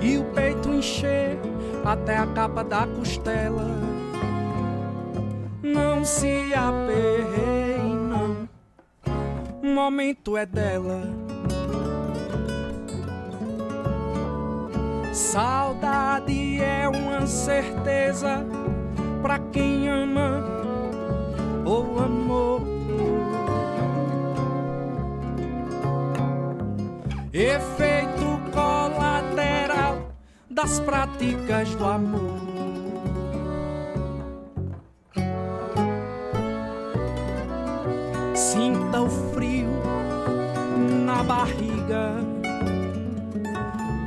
e 0.00 0.18
o 0.18 0.24
peito 0.32 0.72
encher 0.72 1.38
até 1.84 2.16
a 2.16 2.26
capa 2.26 2.62
da 2.62 2.86
costela. 2.86 3.66
Não 5.62 6.04
se 6.04 6.52
aperreie, 6.54 7.94
não. 7.94 8.48
O 9.62 9.66
momento 9.66 10.36
é 10.36 10.46
dela. 10.46 11.02
Saudade 15.12 16.60
é 16.60 16.88
uma 16.88 17.26
certeza 17.26 18.44
para 19.20 19.38
quem 19.38 19.88
ama 19.88 20.44
ou 21.64 21.98
amor. 21.98 22.62
Efeito 27.32 27.91
das 30.52 30.78
práticas 30.80 31.74
do 31.74 31.84
amor. 31.84 32.40
Sinta 38.34 39.00
o 39.00 39.08
frio 39.08 39.70
na 41.06 41.22
barriga, 41.22 42.12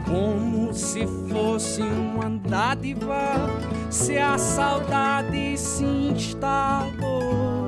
como 0.05 0.73
se 0.73 1.07
fosse 1.29 1.81
uma 1.81 2.29
dádiva, 2.47 3.49
se 3.89 4.17
a 4.17 4.37
saudade 4.37 5.57
se 5.57 5.83
instalou. 5.83 7.65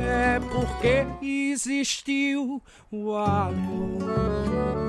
É 0.00 0.40
porque 0.52 1.06
existiu 1.22 2.60
o 2.90 3.14
amor. 3.14 4.81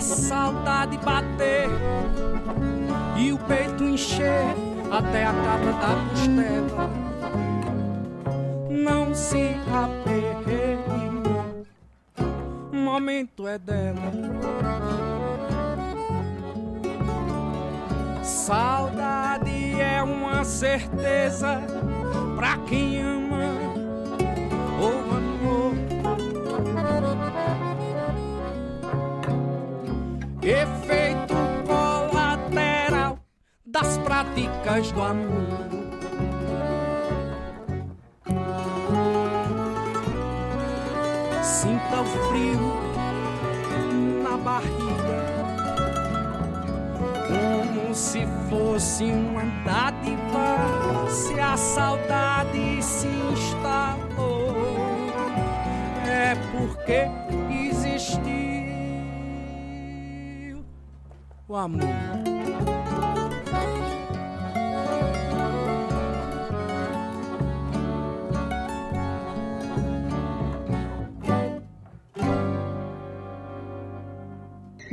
Saudade 0.00 0.98
bater 0.98 1.68
e 3.16 3.32
o 3.32 3.38
peito 3.38 3.84
encher 3.84 4.44
até 4.90 5.26
a 5.26 5.32
capa 5.32 5.72
da 5.72 6.10
costela. 6.10 6.90
Não 8.70 9.14
se 9.14 9.56
aperreie, 9.72 10.78
o 12.72 12.76
momento 12.76 13.48
é 13.48 13.58
dela. 13.58 14.12
Saudade 18.22 19.80
é 19.80 20.02
uma 20.02 20.44
certeza 20.44 21.75
das 33.78 33.98
práticas 33.98 34.90
do 34.90 35.02
amor. 35.02 35.68
Sinta 41.42 42.00
o 42.00 42.06
frio 42.06 42.72
na 44.22 44.38
barriga 44.38 45.20
como 47.28 47.94
se 47.94 48.26
fosse 48.48 49.04
uma 49.04 49.44
dádiva 49.62 51.06
se 51.10 51.38
a 51.38 51.54
saudade 51.58 52.82
se 52.82 53.08
instalou 53.08 54.56
é 56.06 56.34
porque 56.50 57.10
existiu 57.52 58.24
o 61.46 61.54
amor 61.54 62.05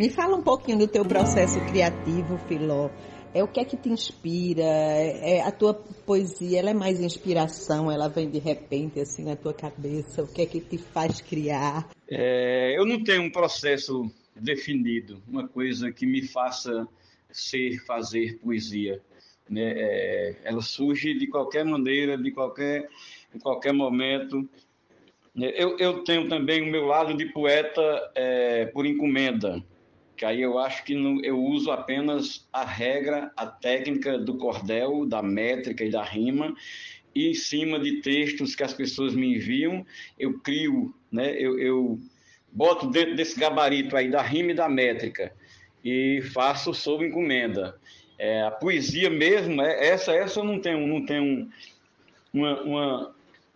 Me 0.03 0.09
fala 0.09 0.35
um 0.35 0.43
pouquinho 0.43 0.79
do 0.79 0.85
teu 0.85 1.05
processo 1.05 1.57
criativo, 1.67 2.37
Filó. 2.39 2.89
É 3.33 3.41
o 3.41 3.47
que 3.47 3.61
é 3.61 3.63
que 3.63 3.77
te 3.77 3.87
inspira? 3.87 4.61
É, 4.61 5.39
a 5.39 5.49
tua 5.49 5.73
poesia, 5.73 6.59
ela 6.59 6.71
é 6.71 6.73
mais 6.73 6.99
inspiração? 6.99 7.89
Ela 7.89 8.09
vem 8.09 8.29
de 8.29 8.37
repente 8.37 8.99
assim 8.99 9.23
na 9.23 9.37
tua 9.37 9.53
cabeça? 9.53 10.21
O 10.21 10.27
que 10.27 10.41
é 10.41 10.45
que 10.45 10.59
te 10.59 10.77
faz 10.77 11.21
criar? 11.21 11.87
É, 12.11 12.77
eu 12.77 12.85
não 12.85 13.01
tenho 13.01 13.21
um 13.21 13.31
processo 13.31 14.11
definido, 14.35 15.23
uma 15.25 15.47
coisa 15.47 15.89
que 15.89 16.05
me 16.05 16.21
faça 16.21 16.85
ser, 17.31 17.77
fazer 17.85 18.37
poesia. 18.39 19.01
Né? 19.49 19.71
É, 19.73 20.35
ela 20.43 20.61
surge 20.61 21.13
de 21.13 21.27
qualquer 21.27 21.63
maneira, 21.63 22.17
de 22.17 22.29
qualquer, 22.29 22.89
em 23.33 23.39
qualquer 23.39 23.71
momento. 23.71 24.45
Eu, 25.33 25.77
eu 25.79 26.03
tenho 26.03 26.27
também 26.27 26.61
o 26.61 26.69
meu 26.69 26.87
lado 26.87 27.15
de 27.15 27.31
poeta 27.31 27.81
é, 28.13 28.65
por 28.65 28.85
encomenda 28.85 29.63
que 30.15 30.26
aí 30.26 30.41
eu 30.41 30.60
acho 30.60 30.84
que 30.84 30.93
eu 31.23 31.43
uso 31.43 31.71
apenas 31.71 32.47
a 32.52 32.63
regra, 32.63 33.32
a 33.36 33.45
técnica 33.47 34.17
do 34.17 34.38
cordel, 34.38 35.06
da 35.06 35.21
métrica 35.21 35.84
e 35.84 35.89
da 35.89 36.04
rima, 36.04 36.56
e 37.15 37.30
em 37.30 37.34
cima 37.34 37.80
de 37.80 38.02
textos 38.02 38.56
que 38.56 38.63
as 38.63 38.73
pessoas 38.73 39.13
me 39.13 39.36
enviam, 39.36 39.86
eu 40.17 40.39
crio, 40.39 40.93
né? 41.12 41.36
eu, 41.38 41.60
eu 41.60 41.99
boto 42.52 42.88
dentro 42.88 43.15
desse 43.15 43.39
gabarito 43.39 43.95
aí 43.95 44.10
da 44.10 44.21
rima 44.21 44.52
e 44.52 44.56
da 44.56 44.69
métrica, 44.69 45.34
e 45.84 46.21
faço 46.34 46.73
sob 46.73 47.06
encomenda. 47.06 47.80
É, 48.17 48.43
a 48.43 48.52
poesia 48.52 49.10
mesmo, 49.10 49.62
é, 49.62 49.88
essa, 49.88 50.13
essa 50.13 50.39
eu 50.39 50.43
não 50.43 50.60
tenho, 50.60 50.88
não 50.88 51.06
tenho 51.06 51.49
uma, 52.32 52.62
uma, 52.62 53.15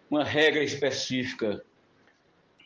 uma 0.10 0.24
regra 0.24 0.64
específica. 0.64 1.64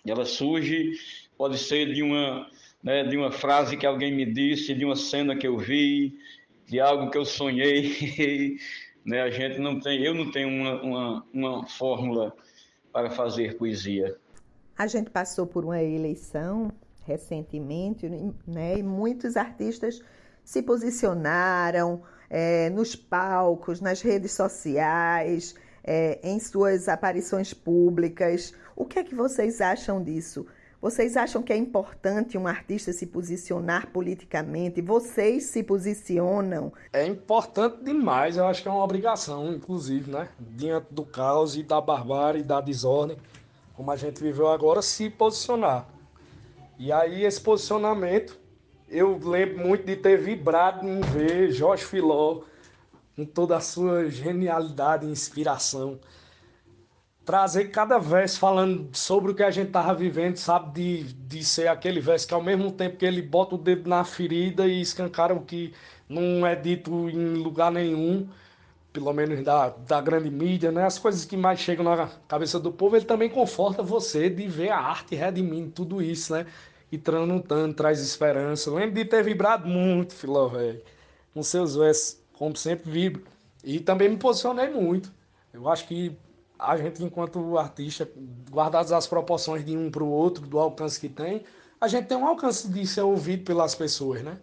Ela 0.06 0.26
surge, 0.26 0.94
pode 1.38 1.58
ser 1.58 1.94
de 1.94 2.02
uma 2.02 2.50
né, 2.84 3.04
de 3.04 3.18
uma 3.18 3.32
frase 3.32 3.78
que 3.78 3.86
alguém 3.86 4.14
me 4.14 4.26
disse, 4.26 4.74
de 4.74 4.86
uma 4.86 4.96
cena 4.96 5.36
que 5.36 5.48
eu 5.48 5.58
vi, 5.58 6.18
de 6.66 6.80
algo 6.80 7.10
que 7.10 7.18
eu 7.18 7.26
sonhei. 7.26 8.58
né, 9.06 9.22
a 9.22 9.30
gente 9.30 9.60
não 9.60 9.80
tem, 9.80 10.04
eu 10.04 10.14
não 10.14 10.32
tenho 10.32 10.50
uma, 10.50 10.82
uma, 10.82 11.26
uma 11.34 11.68
fórmula 11.68 12.34
para 12.92 13.10
fazer 13.10 13.58
poesia. 13.58 14.16
A 14.78 14.88
gente 14.88 15.10
passou 15.10 15.46
por 15.46 15.64
uma 15.64 15.82
eleição 15.82 16.72
recentemente, 17.06 18.08
né, 18.48 18.78
e 18.78 18.84
muitos 18.84 19.36
artistas 19.36 20.02
se 20.44 20.62
posicionaram 20.62 22.04
é, 22.30 22.70
nos 22.70 22.96
palcos, 22.96 23.82
nas 23.82 24.02
redes 24.02 24.32
sociais, 24.32 25.56
é, 25.84 26.20
em 26.24 26.40
suas 26.40 26.88
aparições 26.88 27.54
públicas. 27.54 28.54
O 28.76 28.86
que 28.86 29.00
é 29.00 29.04
que 29.04 29.16
vocês 29.16 29.62
acham 29.62 30.04
disso? 30.04 30.46
Vocês 30.82 31.16
acham 31.16 31.44
que 31.44 31.54
é 31.54 31.56
importante 31.56 32.40
um 32.40 32.48
artista 32.48 32.92
se 32.92 33.06
posicionar 33.06 33.92
politicamente? 33.92 34.82
Vocês 34.82 35.44
se 35.44 35.62
posicionam? 35.62 36.74
É 36.92 37.06
importante 37.06 37.84
demais, 37.84 38.36
eu 38.36 38.48
acho 38.48 38.64
que 38.64 38.68
é 38.68 38.72
uma 38.72 38.84
obrigação, 38.84 39.54
inclusive, 39.54 40.10
né? 40.10 40.30
Diante 40.40 40.88
do 40.90 41.06
caos 41.06 41.56
e 41.56 41.62
da 41.62 41.80
barbárie 41.80 42.42
da 42.42 42.60
desordem, 42.60 43.16
como 43.76 43.92
a 43.92 43.96
gente 43.96 44.24
viveu 44.24 44.48
agora, 44.48 44.82
se 44.82 45.08
posicionar. 45.08 45.88
E 46.80 46.92
aí, 46.92 47.26
esse 47.26 47.40
posicionamento, 47.40 48.40
eu 48.90 49.20
lembro 49.24 49.60
muito 49.60 49.86
de 49.86 49.96
ter 49.96 50.18
vibrado 50.18 50.90
em 50.90 51.00
ver 51.00 51.52
Jorge 51.52 51.86
Filó, 51.86 52.42
com 53.16 53.24
toda 53.24 53.56
a 53.56 53.62
sua 53.62 54.10
genialidade 54.10 55.06
e 55.06 55.12
inspiração 55.12 56.00
trazer 57.26 57.66
cada 57.66 57.98
verso 57.98 58.40
falando 58.40 58.90
sobre 58.96 59.32
o 59.32 59.36
que 59.36 59.44
a 59.44 59.52
gente 59.52 59.72
tava 59.72 59.94
vivendo, 59.94 60.38
sabe? 60.38 60.72
De, 60.74 61.14
de 61.14 61.44
ser 61.44 61.68
aquele 61.68 62.00
verso 62.00 62.28
que 62.28 62.34
ao 62.34 62.42
mesmo 62.44 62.72
tempo 62.72 62.98
que 62.98 63.06
ele 63.06 63.22
bota 63.22 63.56
o 63.56 63.58
dedo 63.58 63.90
na 63.90 64.04
ferida 64.04 64.68
e 64.68 64.82
escancara 64.82 65.34
o 65.34 65.42
que 65.42 65.74
não 66.10 66.46
é 66.46 66.56
dito 66.56 67.10
em 67.10 67.36
lugar 67.36 67.72
nenhum, 67.72 68.28
pelo 68.92 69.14
menos 69.14 69.44
da, 69.44 69.70
da 69.70 70.02
grande 70.02 70.30
mídia, 70.30 70.72
né? 70.72 70.86
As 70.86 71.00
coisas 71.00 71.24
que 71.26 71.38
mais 71.38 71.60
chegam 71.60 71.86
na 71.86 72.10
cabeça 72.28 72.60
do 72.60 72.72
povo, 72.72 72.96
ele 72.96 73.06
também 73.06 73.30
conforta 73.30 73.82
você 73.82 74.30
de 74.30 74.48
ver 74.48 74.70
a 74.70 74.80
arte 74.80 75.16
redimindo 75.16 75.72
tudo 75.72 76.02
isso, 76.02 76.34
né? 76.34 76.46
E 76.92 76.98
transmutando, 76.98 77.74
traz 77.74 78.02
esperança. 78.02 78.70
Eu 78.70 78.76
lembro 78.76 78.96
de 78.96 79.06
ter 79.06 79.24
vibrado 79.24 79.68
muito, 79.68 80.14
Filó, 80.14 80.50
velho. 80.50 80.82
Com 81.34 81.42
seus 81.42 81.76
versos, 81.76 82.22
como 82.34 82.58
sempre 82.58 82.92
vibro. 82.92 83.24
E 83.64 83.80
também 83.80 84.10
me 84.10 84.18
posicionei 84.18 84.70
muito. 84.70 85.10
Eu 85.54 85.70
acho 85.70 85.88
que 85.88 86.18
a 86.62 86.78
gente, 86.78 87.04
enquanto 87.04 87.58
artista, 87.58 88.08
guardadas 88.52 88.92
as 88.92 89.08
proporções 89.08 89.66
de 89.66 89.76
um 89.76 89.90
para 89.90 90.04
o 90.04 90.10
outro, 90.10 90.46
do 90.46 90.60
alcance 90.60 91.00
que 91.00 91.10
tem, 91.10 91.44
a 91.80 91.88
gente 91.88 92.06
tem 92.06 92.16
um 92.16 92.28
alcance 92.28 92.70
de 92.70 92.86
ser 92.86 93.02
ouvido 93.02 93.44
pelas 93.44 93.74
pessoas, 93.74 94.22
né? 94.22 94.40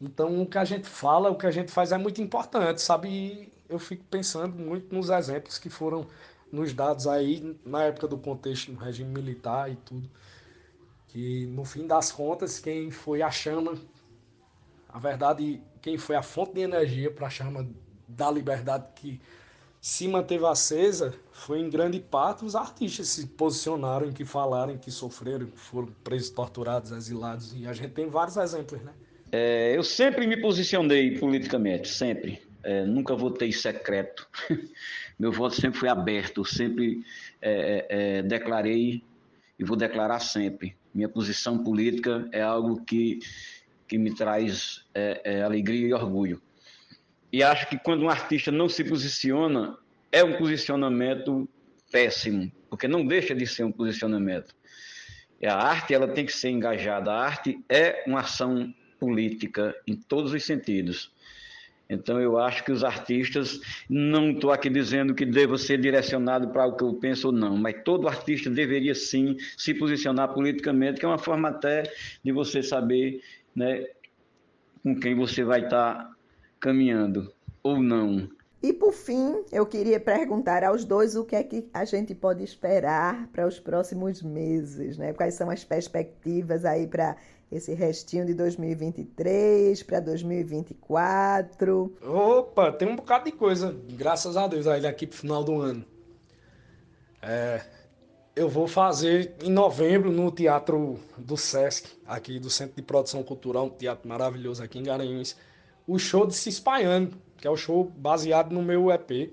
Então, 0.00 0.40
o 0.40 0.46
que 0.46 0.58
a 0.58 0.64
gente 0.64 0.86
fala, 0.86 1.28
o 1.28 1.36
que 1.36 1.44
a 1.44 1.50
gente 1.50 1.72
faz 1.72 1.90
é 1.90 1.98
muito 1.98 2.22
importante, 2.22 2.80
sabe? 2.80 3.08
E 3.08 3.52
eu 3.68 3.80
fico 3.80 4.04
pensando 4.04 4.56
muito 4.56 4.94
nos 4.94 5.10
exemplos 5.10 5.58
que 5.58 5.68
foram 5.68 6.06
nos 6.52 6.72
dados 6.72 7.08
aí 7.08 7.58
na 7.64 7.82
época 7.82 8.06
do 8.06 8.16
contexto 8.16 8.70
do 8.70 8.78
regime 8.78 9.10
militar 9.10 9.68
e 9.68 9.74
tudo. 9.74 10.08
Que, 11.08 11.46
no 11.46 11.64
fim 11.64 11.84
das 11.84 12.12
contas, 12.12 12.60
quem 12.60 12.92
foi 12.92 13.22
a 13.22 13.30
chama, 13.30 13.74
a 14.88 15.00
verdade, 15.00 15.60
quem 15.82 15.98
foi 15.98 16.14
a 16.14 16.22
fonte 16.22 16.54
de 16.54 16.60
energia 16.60 17.10
para 17.10 17.26
a 17.26 17.30
chama 17.30 17.68
da 18.06 18.30
liberdade 18.30 18.86
que 18.94 19.20
se 19.86 20.08
manteve 20.08 20.44
acesa 20.44 21.14
foi 21.30 21.60
em 21.60 21.70
grande 21.70 22.00
parte 22.00 22.44
os 22.44 22.56
artistas 22.56 23.06
se 23.06 23.24
posicionaram, 23.24 24.12
que 24.12 24.24
falaram, 24.24 24.76
que 24.76 24.90
sofreram, 24.90 25.46
que 25.46 25.56
foram 25.56 25.86
presos, 26.02 26.28
torturados, 26.30 26.90
exilados. 26.90 27.54
E 27.56 27.68
a 27.68 27.72
gente 27.72 27.92
tem 27.92 28.08
vários 28.08 28.36
exemplos, 28.36 28.82
né? 28.82 28.92
É, 29.30 29.76
eu 29.76 29.84
sempre 29.84 30.26
me 30.26 30.36
posicionei 30.38 31.16
politicamente, 31.16 31.86
sempre. 31.86 32.42
É, 32.64 32.84
nunca 32.84 33.14
votei 33.14 33.52
secreto. 33.52 34.28
Meu 35.16 35.30
voto 35.30 35.54
sempre 35.54 35.78
foi 35.78 35.88
aberto, 35.88 36.44
sempre 36.44 37.04
é, 37.40 37.86
é, 37.88 38.18
é, 38.18 38.22
declarei 38.22 39.04
e 39.56 39.64
vou 39.64 39.76
declarar 39.76 40.18
sempre. 40.18 40.76
Minha 40.92 41.08
posição 41.08 41.62
política 41.62 42.28
é 42.32 42.42
algo 42.42 42.84
que, 42.84 43.20
que 43.86 43.98
me 43.98 44.12
traz 44.12 44.84
é, 44.92 45.42
alegria 45.42 45.86
e 45.86 45.94
orgulho. 45.94 46.42
E 47.36 47.42
acho 47.42 47.68
que 47.68 47.78
quando 47.78 48.02
um 48.02 48.08
artista 48.08 48.50
não 48.50 48.66
se 48.66 48.82
posiciona, 48.82 49.76
é 50.10 50.24
um 50.24 50.38
posicionamento 50.38 51.46
péssimo, 51.92 52.50
porque 52.70 52.88
não 52.88 53.06
deixa 53.06 53.34
de 53.34 53.46
ser 53.46 53.62
um 53.62 53.70
posicionamento. 53.70 54.54
E 55.38 55.46
a 55.46 55.54
arte 55.54 55.92
ela 55.92 56.08
tem 56.08 56.24
que 56.24 56.32
ser 56.32 56.48
engajada. 56.48 57.12
A 57.12 57.22
arte 57.22 57.62
é 57.68 58.04
uma 58.06 58.20
ação 58.20 58.74
política 58.98 59.76
em 59.86 59.94
todos 59.94 60.32
os 60.32 60.44
sentidos. 60.44 61.12
Então 61.90 62.18
eu 62.18 62.38
acho 62.38 62.64
que 62.64 62.72
os 62.72 62.82
artistas, 62.82 63.60
não 63.86 64.30
estou 64.30 64.50
aqui 64.50 64.70
dizendo 64.70 65.14
que 65.14 65.26
deva 65.26 65.58
ser 65.58 65.78
direcionado 65.78 66.48
para 66.48 66.64
o 66.64 66.74
que 66.74 66.84
eu 66.84 66.94
penso 66.94 67.26
ou 67.26 67.34
não, 67.34 67.54
mas 67.54 67.82
todo 67.84 68.08
artista 68.08 68.48
deveria 68.48 68.94
sim 68.94 69.36
se 69.58 69.74
posicionar 69.74 70.32
politicamente, 70.32 70.98
que 70.98 71.04
é 71.04 71.08
uma 71.08 71.18
forma 71.18 71.50
até 71.50 71.82
de 72.24 72.32
você 72.32 72.62
saber 72.62 73.20
né, 73.54 73.84
com 74.82 74.98
quem 74.98 75.14
você 75.14 75.44
vai 75.44 75.64
estar 75.64 76.15
caminhando 76.60 77.32
ou 77.62 77.80
não. 77.82 78.28
E 78.62 78.72
por 78.72 78.92
fim, 78.92 79.44
eu 79.52 79.66
queria 79.66 80.00
perguntar 80.00 80.64
aos 80.64 80.84
dois 80.84 81.14
o 81.14 81.24
que 81.24 81.36
é 81.36 81.42
que 81.42 81.68
a 81.72 81.84
gente 81.84 82.14
pode 82.14 82.42
esperar 82.42 83.28
para 83.28 83.46
os 83.46 83.60
próximos 83.60 84.22
meses, 84.22 84.98
né? 84.98 85.12
Quais 85.12 85.34
são 85.34 85.50
as 85.50 85.62
perspectivas 85.62 86.64
aí 86.64 86.86
para 86.86 87.16
esse 87.50 87.74
restinho 87.74 88.26
de 88.26 88.34
2023 88.34 89.82
para 89.82 90.00
2024? 90.00 91.96
Opa, 92.02 92.72
tem 92.72 92.88
um 92.88 92.96
bocado 92.96 93.26
de 93.26 93.32
coisa, 93.32 93.76
graças 93.90 94.36
a 94.36 94.48
Deus, 94.48 94.66
aí 94.66 94.80
daqui 94.80 95.06
pro 95.06 95.16
final 95.16 95.44
do 95.44 95.60
ano. 95.60 95.84
É, 97.22 97.62
eu 98.34 98.48
vou 98.48 98.66
fazer 98.66 99.34
em 99.42 99.50
novembro 99.50 100.10
no 100.10 100.30
Teatro 100.30 100.98
do 101.16 101.36
Sesc, 101.36 101.88
aqui 102.06 102.38
do 102.38 102.50
Centro 102.50 102.76
de 102.76 102.82
Produção 102.82 103.22
Cultural, 103.22 103.66
um 103.66 103.70
teatro 103.70 104.08
maravilhoso 104.08 104.62
aqui 104.62 104.78
em 104.78 104.82
Garanhuns, 104.82 105.36
o 105.86 105.98
show 105.98 106.26
de 106.26 106.34
Se 106.34 106.48
Espalhando, 106.48 107.16
que 107.36 107.46
é 107.46 107.50
o 107.50 107.56
show 107.56 107.84
baseado 107.96 108.52
no 108.52 108.62
meu 108.62 108.90
EP, 108.90 109.32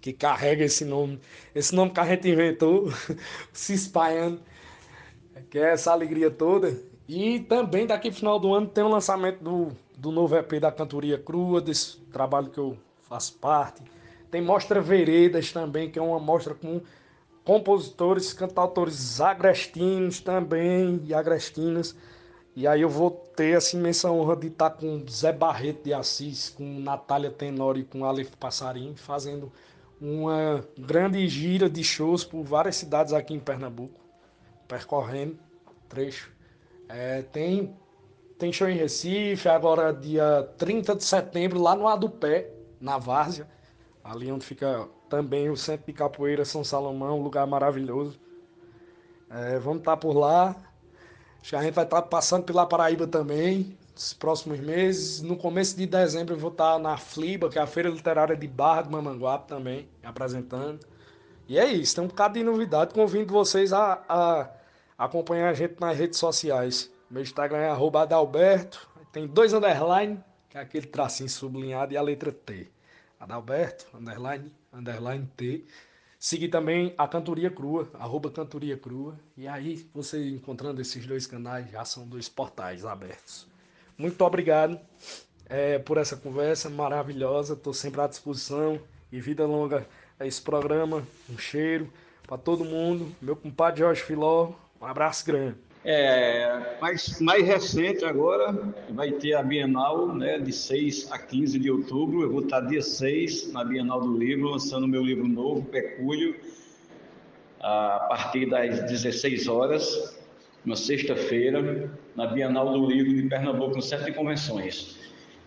que 0.00 0.12
carrega 0.12 0.64
esse 0.64 0.84
nome, 0.84 1.20
esse 1.54 1.74
nome 1.74 1.90
que 1.90 2.00
a 2.00 2.06
gente 2.06 2.28
inventou, 2.28 2.92
Se 3.52 3.74
Espalhando, 3.74 4.40
que 5.50 5.58
é 5.58 5.72
essa 5.72 5.92
alegria 5.92 6.30
toda. 6.30 6.78
E 7.08 7.40
também 7.40 7.86
daqui 7.86 8.12
final 8.12 8.38
do 8.38 8.52
ano 8.52 8.66
tem 8.66 8.84
o 8.84 8.88
lançamento 8.88 9.42
do, 9.42 9.72
do 9.96 10.10
novo 10.10 10.36
EP 10.36 10.60
da 10.60 10.70
Cantoria 10.70 11.18
Crua, 11.18 11.60
desse 11.60 11.96
trabalho 12.12 12.50
que 12.50 12.58
eu 12.58 12.76
faço 13.08 13.34
parte. 13.38 13.82
Tem 14.30 14.42
Mostra 14.42 14.80
Veredas 14.80 15.50
também, 15.50 15.90
que 15.90 15.98
é 15.98 16.02
uma 16.02 16.20
mostra 16.20 16.54
com 16.54 16.82
compositores, 17.44 18.34
cantautores 18.34 19.22
agrestinos 19.22 20.20
também 20.20 21.00
e 21.06 21.14
agrestinas. 21.14 21.96
E 22.58 22.66
aí 22.66 22.82
eu 22.82 22.88
vou 22.88 23.12
ter 23.12 23.56
essa 23.56 23.76
imensa 23.76 24.10
honra 24.10 24.34
de 24.34 24.48
estar 24.48 24.70
com 24.70 25.04
Zé 25.08 25.32
Barreto 25.32 25.84
de 25.84 25.94
Assis, 25.94 26.50
com 26.50 26.80
Natália 26.80 27.30
Tenório 27.30 27.82
e 27.82 27.84
com 27.84 28.04
Aleph 28.04 28.34
Passarim, 28.34 28.96
fazendo 28.96 29.52
uma 30.00 30.64
grande 30.76 31.28
gira 31.28 31.70
de 31.70 31.84
shows 31.84 32.24
por 32.24 32.42
várias 32.42 32.74
cidades 32.74 33.12
aqui 33.12 33.32
em 33.32 33.38
Pernambuco, 33.38 34.00
percorrendo 34.66 35.38
trecho. 35.88 36.32
É, 36.88 37.22
tem, 37.22 37.76
tem 38.36 38.52
show 38.52 38.68
em 38.68 38.76
Recife, 38.76 39.48
agora 39.48 39.92
dia 39.92 40.52
30 40.58 40.96
de 40.96 41.04
setembro, 41.04 41.62
lá 41.62 41.76
no 41.76 41.86
Adupé, 41.86 42.50
na 42.80 42.98
Várzea, 42.98 43.46
ali 44.02 44.32
onde 44.32 44.44
fica 44.44 44.88
também 45.08 45.48
o 45.48 45.56
Centro 45.56 45.86
de 45.86 45.92
Capoeira 45.92 46.44
São 46.44 46.64
Salomão, 46.64 47.20
um 47.20 47.22
lugar 47.22 47.46
maravilhoso. 47.46 48.18
É, 49.30 49.60
vamos 49.60 49.78
estar 49.78 49.96
por 49.96 50.12
lá. 50.12 50.67
Que 51.48 51.56
a 51.56 51.62
gente 51.62 51.72
vai 51.72 51.84
estar 51.84 52.02
passando 52.02 52.44
pela 52.44 52.66
Paraíba 52.66 53.06
também, 53.06 53.74
nos 53.94 54.12
próximos 54.12 54.60
meses. 54.60 55.22
No 55.22 55.34
começo 55.34 55.74
de 55.74 55.86
dezembro 55.86 56.34
eu 56.34 56.38
vou 56.38 56.50
estar 56.50 56.78
na 56.78 56.98
Fliba, 56.98 57.48
que 57.48 57.58
é 57.58 57.62
a 57.62 57.66
Feira 57.66 57.88
Literária 57.88 58.36
de 58.36 58.46
Barra 58.46 58.82
do 58.82 58.90
Mamanguape 58.90 59.48
também, 59.48 59.88
apresentando. 60.02 60.78
E 61.48 61.58
é 61.58 61.64
isso, 61.64 61.94
tem 61.94 62.04
um 62.04 62.08
bocado 62.08 62.34
de 62.34 62.44
novidade. 62.44 62.92
Convido 62.92 63.32
vocês 63.32 63.72
a, 63.72 64.04
a 64.06 64.50
acompanhar 64.98 65.48
a 65.48 65.54
gente 65.54 65.80
nas 65.80 65.96
redes 65.96 66.18
sociais. 66.18 66.92
Meu 67.10 67.22
Instagram 67.22 67.60
é 67.60 67.70
Adalberto, 67.70 68.86
tem 69.10 69.26
dois 69.26 69.54
underline, 69.54 70.22
que 70.50 70.58
é 70.58 70.60
aquele 70.60 70.86
tracinho 70.86 71.30
sublinhado, 71.30 71.94
e 71.94 71.96
a 71.96 72.02
letra 72.02 72.30
T. 72.30 72.70
Adalberto, 73.18 73.86
underline, 73.96 74.52
underline 74.70 75.26
T. 75.34 75.64
Seguir 76.18 76.48
também 76.48 76.92
a 76.98 77.06
Cantoria 77.06 77.48
Crua, 77.48 77.88
arroba 77.94 78.28
Cantoria 78.28 78.76
Crua. 78.76 79.16
E 79.36 79.46
aí, 79.46 79.88
você 79.94 80.30
encontrando 80.30 80.80
esses 80.80 81.06
dois 81.06 81.26
canais, 81.28 81.70
já 81.70 81.84
são 81.84 82.08
dois 82.08 82.28
portais 82.28 82.84
abertos. 82.84 83.46
Muito 83.96 84.20
obrigado 84.24 84.80
é, 85.46 85.78
por 85.78 85.96
essa 85.96 86.16
conversa 86.16 86.68
maravilhosa. 86.68 87.54
Estou 87.54 87.72
sempre 87.72 88.00
à 88.00 88.08
disposição. 88.08 88.80
E 89.12 89.20
vida 89.20 89.46
longa 89.46 89.86
a 90.18 90.26
esse 90.26 90.42
programa. 90.42 91.06
Um 91.30 91.38
cheiro 91.38 91.90
para 92.26 92.36
todo 92.36 92.64
mundo. 92.64 93.14
Meu 93.22 93.36
compadre 93.36 93.80
Jorge 93.80 94.02
Filó, 94.02 94.52
um 94.80 94.86
abraço 94.86 95.24
grande. 95.24 95.56
É, 95.84 96.76
mais, 96.80 97.20
mais 97.20 97.46
recente 97.46 98.04
agora, 98.04 98.52
vai 98.90 99.12
ter 99.12 99.34
a 99.34 99.42
Bienal, 99.42 100.14
né, 100.14 100.38
de 100.38 100.52
6 100.52 101.10
a 101.12 101.18
15 101.18 101.58
de 101.58 101.70
outubro. 101.70 102.22
Eu 102.22 102.30
vou 102.30 102.40
estar 102.40 102.60
dia 102.60 102.82
6 102.82 103.52
na 103.52 103.64
Bienal 103.64 104.00
do 104.00 104.16
Livro, 104.16 104.50
lançando 104.50 104.88
meu 104.88 105.02
livro 105.02 105.26
novo, 105.28 105.64
Pecúlio, 105.64 106.36
a 107.60 108.06
partir 108.08 108.46
das 108.46 108.80
16 108.90 109.46
horas, 109.48 110.18
uma 110.64 110.76
sexta-feira, 110.76 111.90
na 112.14 112.26
Bienal 112.26 112.72
do 112.72 112.86
Livro 112.86 113.14
de 113.14 113.28
Pernambuco, 113.28 113.76
no 113.76 114.04
de 114.04 114.12
Convenções. 114.12 114.98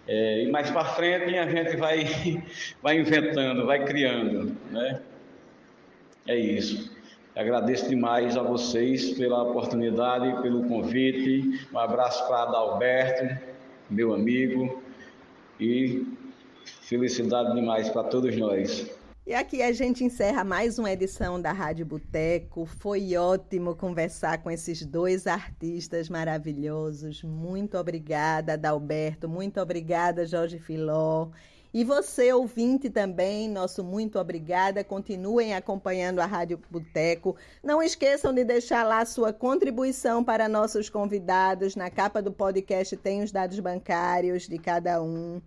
É, 0.08 0.44
e 0.44 0.52
mais 0.52 0.72
para 0.72 0.86
frente 0.86 1.38
a 1.38 1.48
gente 1.48 1.78
vai, 1.78 2.06
vai 2.82 3.00
inventando, 3.00 3.66
vai 3.66 3.86
criando, 3.86 4.58
né? 4.72 5.02
É 6.28 6.38
isso. 6.38 7.01
Agradeço 7.36 7.88
demais 7.88 8.36
a 8.36 8.44
vocês 8.44 9.12
pela 9.14 9.44
oportunidade, 9.44 10.42
pelo 10.42 10.68
convite. 10.68 11.66
Um 11.74 11.80
abraço 11.80 12.28
para 12.28 12.44
Adalberto, 12.44 13.42
meu 13.90 14.14
amigo, 14.14 14.84
e 15.58 16.06
felicidade 16.82 17.54
demais 17.56 17.90
para 17.90 18.04
todos 18.04 18.36
nós. 18.36 18.92
E 19.26 19.34
aqui 19.34 19.62
a 19.62 19.72
gente 19.72 20.04
encerra 20.04 20.44
mais 20.44 20.78
uma 20.78 20.92
edição 20.92 21.40
da 21.42 21.54
Rádio 21.54 21.86
Boteco. 21.86 22.66
Foi 22.66 23.16
ótimo 23.16 23.76
conversar 23.76 24.40
com 24.44 24.52
esses 24.52 24.86
dois 24.86 25.26
artistas 25.26 26.10
maravilhosos. 26.10 27.24
Muito 27.24 27.78
obrigada, 27.78 28.54
Adalberto. 28.54 29.30
Muito 29.30 29.62
obrigada, 29.62 30.26
Jorge 30.26 30.60
Filó. 30.60 31.30
E 31.74 31.86
você, 31.86 32.34
ouvinte 32.34 32.90
também, 32.90 33.50
nosso 33.50 33.82
muito 33.82 34.20
obrigada. 34.20 34.84
Continuem 34.84 35.54
acompanhando 35.54 36.20
a 36.20 36.26
Rádio 36.26 36.60
Boteco. 36.70 37.38
Não 37.64 37.82
esqueçam 37.82 38.34
de 38.34 38.44
deixar 38.44 38.84
lá 38.84 39.06
sua 39.06 39.32
contribuição 39.32 40.22
para 40.22 40.50
nossos 40.50 40.90
convidados. 40.90 41.78
Na 41.78 41.90
capa 41.90 42.22
do 42.22 42.32
podcast 42.32 42.98
tem 42.98 43.24
os 43.24 43.32
dados 43.32 43.58
bancários 43.60 44.50
de 44.50 44.58
cada 44.58 45.02
um. 45.02 45.42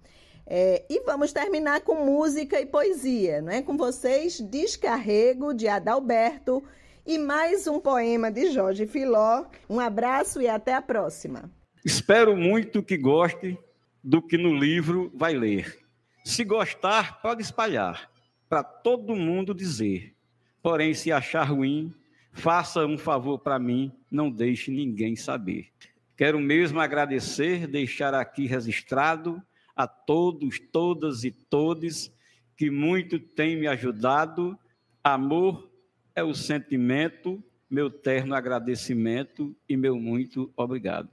É, 0.46 0.82
e 0.88 1.00
vamos 1.00 1.32
terminar 1.32 1.82
com 1.82 2.06
música 2.06 2.58
e 2.58 2.64
poesia, 2.64 3.42
não 3.42 3.52
é? 3.52 3.60
Com 3.60 3.76
vocês, 3.76 4.40
Descarrego 4.40 5.52
de 5.52 5.68
Adalberto 5.68 6.62
e 7.06 7.18
mais 7.18 7.66
um 7.66 7.78
poema 7.78 8.30
de 8.30 8.50
Jorge 8.50 8.86
Filó. 8.86 9.44
Um 9.68 9.78
abraço 9.78 10.40
e 10.40 10.48
até 10.48 10.72
a 10.72 10.80
próxima. 10.80 11.50
Espero 11.84 12.34
muito 12.34 12.82
que 12.82 12.96
goste 12.96 13.58
do 14.02 14.22
que 14.22 14.38
no 14.38 14.54
livro 14.54 15.12
vai 15.14 15.34
ler. 15.34 15.83
Se 16.24 16.42
gostar, 16.42 17.20
pode 17.20 17.42
espalhar, 17.42 18.10
para 18.48 18.64
todo 18.64 19.14
mundo 19.14 19.54
dizer. 19.54 20.16
Porém, 20.62 20.94
se 20.94 21.12
achar 21.12 21.44
ruim, 21.44 21.94
faça 22.32 22.86
um 22.86 22.96
favor 22.96 23.38
para 23.38 23.58
mim, 23.58 23.92
não 24.10 24.30
deixe 24.30 24.70
ninguém 24.70 25.14
saber. 25.14 25.68
Quero 26.16 26.40
mesmo 26.40 26.80
agradecer, 26.80 27.66
deixar 27.66 28.14
aqui 28.14 28.46
registrado 28.46 29.42
a 29.76 29.86
todos, 29.86 30.58
todas 30.72 31.24
e 31.24 31.30
todes 31.30 32.10
que 32.56 32.70
muito 32.70 33.18
têm 33.18 33.56
me 33.56 33.66
ajudado. 33.66 34.58
Amor 35.02 35.70
é 36.14 36.24
o 36.24 36.32
sentimento, 36.32 37.44
meu 37.68 37.90
terno 37.90 38.34
agradecimento 38.34 39.54
e 39.68 39.76
meu 39.76 39.98
muito 39.98 40.50
obrigado. 40.56 41.10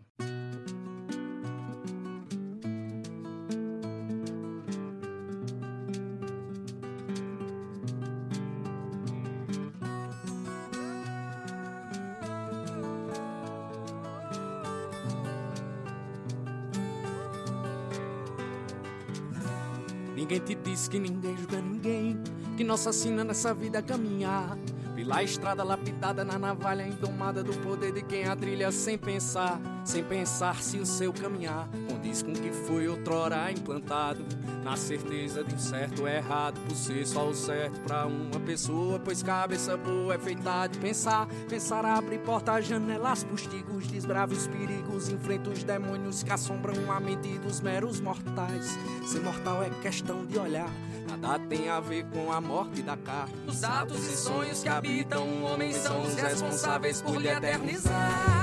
Ninguém 20.21 20.39
te 20.39 20.53
disse 20.53 20.87
que 20.87 20.99
ninguém 20.99 21.35
julga 21.35 21.59
ninguém, 21.59 22.21
que 22.55 22.63
não 22.63 22.75
assassina 22.75 23.23
nessa 23.23 23.55
vida 23.55 23.81
caminhar. 23.81 24.55
Pela 24.95 25.23
estrada 25.23 25.63
lapidada 25.63 26.23
na 26.23 26.37
navalha 26.37 26.87
indomada 26.87 27.43
do 27.43 27.53
poder 27.57 27.91
de 27.91 28.03
quem 28.03 28.25
a 28.25 28.35
trilha 28.35 28.71
sem 28.71 28.99
pensar, 28.99 29.59
sem 29.83 30.03
pensar 30.03 30.61
se 30.61 30.77
o 30.77 30.85
seu 30.85 31.11
caminhar 31.11 31.67
condiz 31.89 32.21
com 32.21 32.33
o 32.33 32.35
que 32.35 32.51
foi 32.51 32.87
outrora 32.87 33.51
implantado. 33.51 34.23
Na 34.63 34.77
certeza 34.77 35.43
de 35.43 35.55
um 35.55 35.59
certo 35.59 36.01
ou 36.01 36.07
errado, 36.07 36.59
por 36.67 36.75
ser 36.75 37.05
só 37.07 37.27
o 37.27 37.33
certo 37.33 37.79
pra 37.81 38.05
uma 38.05 38.39
pessoa, 38.39 38.99
pois 38.99 39.23
cabeça 39.23 39.75
boa 39.75 40.13
é 40.13 40.19
feita 40.19 40.67
de 40.67 40.77
pensar. 40.77 41.27
Pensar 41.49 41.83
abre 41.83 42.19
portas, 42.19 42.65
janelas, 42.65 43.23
postigos, 43.23 43.87
desbrava 43.87 44.33
os 44.33 44.47
perigos, 44.47 45.09
enfrenta 45.09 45.49
os 45.49 45.63
demônios 45.63 46.21
que 46.21 46.31
assombram 46.31 46.91
a 46.91 46.99
mente 46.99 47.39
dos 47.39 47.59
meros 47.59 47.99
mortais. 47.99 48.77
Ser 49.05 49.21
mortal 49.21 49.63
é 49.63 49.69
questão 49.81 50.25
de 50.25 50.37
olhar. 50.37 50.71
Nada 51.07 51.39
tem 51.49 51.67
a 51.69 51.79
ver 51.79 52.05
com 52.05 52.31
a 52.31 52.39
morte 52.39 52.81
da 52.81 52.95
carne. 52.95 53.33
Os 53.47 53.63
atos 53.63 54.05
e 54.07 54.15
sonhos 54.15 54.61
que 54.61 54.69
habitam 54.69 55.27
o 55.27 55.43
homem 55.43 55.73
são 55.73 56.01
os 56.01 56.15
responsáveis 56.15 57.01
por 57.01 57.19
lhe 57.19 57.27
eternizar. 57.27 58.40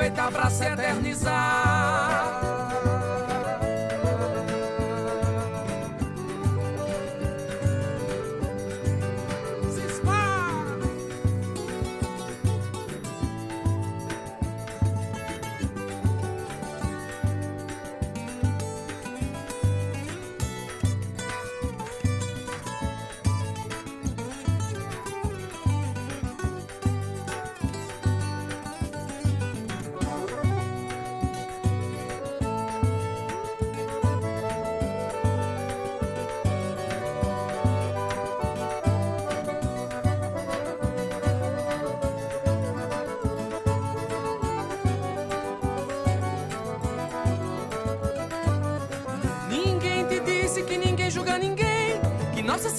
Feita 0.00 0.30
pra 0.32 0.48
se 0.48 0.64
eternizar. 0.64 1.59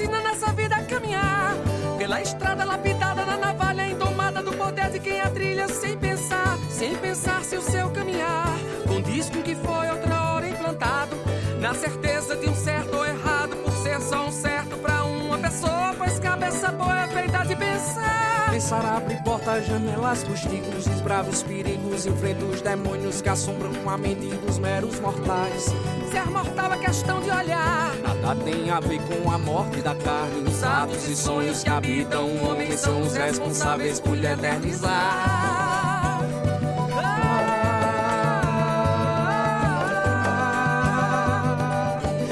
Ensina 0.02 0.20
nessa 0.22 0.52
vida 0.54 0.76
a 0.76 0.84
caminhar 0.84 1.56
pela 1.98 2.22
estrada 2.22 2.66
lapidada 2.66 3.24
na 3.24 3.38
navalha 3.38 3.88
entomada 3.88 4.42
do 4.42 4.52
poder 4.54 4.90
de 4.90 5.00
quem 5.00 5.22
a 5.22 5.30
trilha 5.30 5.68
sem 5.68 5.96
pensar, 5.96 6.58
sem 6.70 6.96
pensar 6.96 7.44
se 7.44 7.56
o 7.56 7.62
seu 7.62 7.90
caminhar 7.92 8.58
condiz 8.88 9.30
com 9.30 9.44
que 9.44 9.54
foi 9.54 9.90
outra 9.90 10.34
hora 10.34 10.50
implantado, 10.50 11.16
na 11.60 11.76
certeza 11.76 12.36
de 12.36 12.50
um 12.50 12.56
certo 12.56 12.98
ou 12.98 13.06
errado, 13.06 13.56
por 13.58 13.72
ser 13.74 14.02
só 14.02 14.26
um 14.26 14.32
certo 14.32 14.76
para 14.78 15.04
uma 15.04 15.38
pessoa, 15.38 15.94
pois 15.96 16.18
cabeça 16.18 16.72
boa 16.72 17.02
é 17.02 17.08
feita 17.08 17.46
de 17.46 17.56
pensar. 17.56 18.50
Pensar 18.50 18.86
abre 18.86 19.16
portas, 19.24 19.66
janelas, 19.68 20.24
postigos, 20.24 20.86
desbrava 20.86 21.30
os 21.30 21.44
perigos, 21.44 22.08
enfrenta 22.08 22.44
os 22.46 22.62
demônios 22.62 23.22
que 23.22 23.30
assombram 23.30 23.72
a 23.88 23.98
mente 23.98 24.28
dos 24.38 24.58
meros 24.58 25.00
mortais. 25.00 25.74
Ser 26.12 26.26
mortal 26.30 26.74
é 26.74 26.78
questão 26.78 27.22
de 27.22 27.30
olhar. 27.30 27.96
Nada 28.02 28.36
tem 28.44 28.70
a 28.70 28.80
ver 28.80 29.00
com 29.04 29.32
a 29.32 29.38
morte 29.38 29.71
da 29.82 29.96
carne. 29.96 30.48
Os 30.48 30.64
atos 30.64 31.08
e 31.08 31.16
sonhos 31.16 31.64
que 31.64 31.70
habitam 31.70 32.26
o 32.26 32.50
homem 32.50 32.76
são 32.78 33.02
os 33.02 33.16
responsáveis 33.16 34.00
por 34.00 34.16
lhe 34.16 34.28
eternizar. 34.28 36.20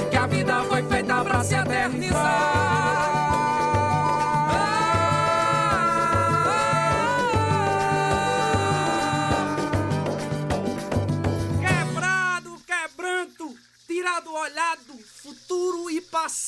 Que 0.09 0.17
a 0.17 0.27
vida 0.27 0.63
foi 0.63 0.83
feita 0.83 1.23
pra 1.23 1.43
se 1.43 1.55
eternizar. 1.55 2.68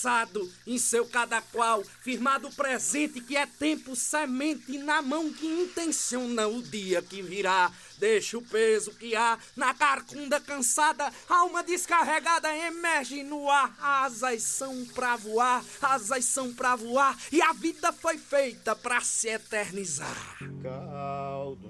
Passado, 0.01 0.51
em 0.65 0.79
seu 0.79 1.05
cada 1.05 1.39
qual, 1.41 1.83
firmado 2.01 2.49
presente 2.51 3.21
que 3.21 3.37
é 3.37 3.45
tempo 3.45 3.95
semente 3.95 4.79
na 4.79 4.99
mão 4.99 5.31
que 5.31 5.45
intenciona 5.45 6.47
o 6.47 6.61
dia 6.63 7.03
que 7.03 7.21
virá. 7.21 7.71
Deixa 7.99 8.35
o 8.35 8.41
peso 8.41 8.91
que 8.95 9.15
há 9.15 9.37
na 9.55 9.75
carcunda 9.75 10.39
cansada, 10.39 11.13
alma 11.29 11.61
descarregada 11.61 12.51
emerge 12.55 13.21
no 13.21 13.47
ar. 13.47 13.77
Asas 13.79 14.41
são 14.41 14.83
pra 14.85 15.15
voar, 15.15 15.63
asas 15.79 16.25
são 16.25 16.51
pra 16.51 16.75
voar, 16.75 17.15
e 17.31 17.39
a 17.39 17.53
vida 17.53 17.93
foi 17.93 18.17
feita 18.17 18.75
pra 18.75 19.01
se 19.01 19.29
eternizar. 19.29 20.39
Caldo 20.63 21.69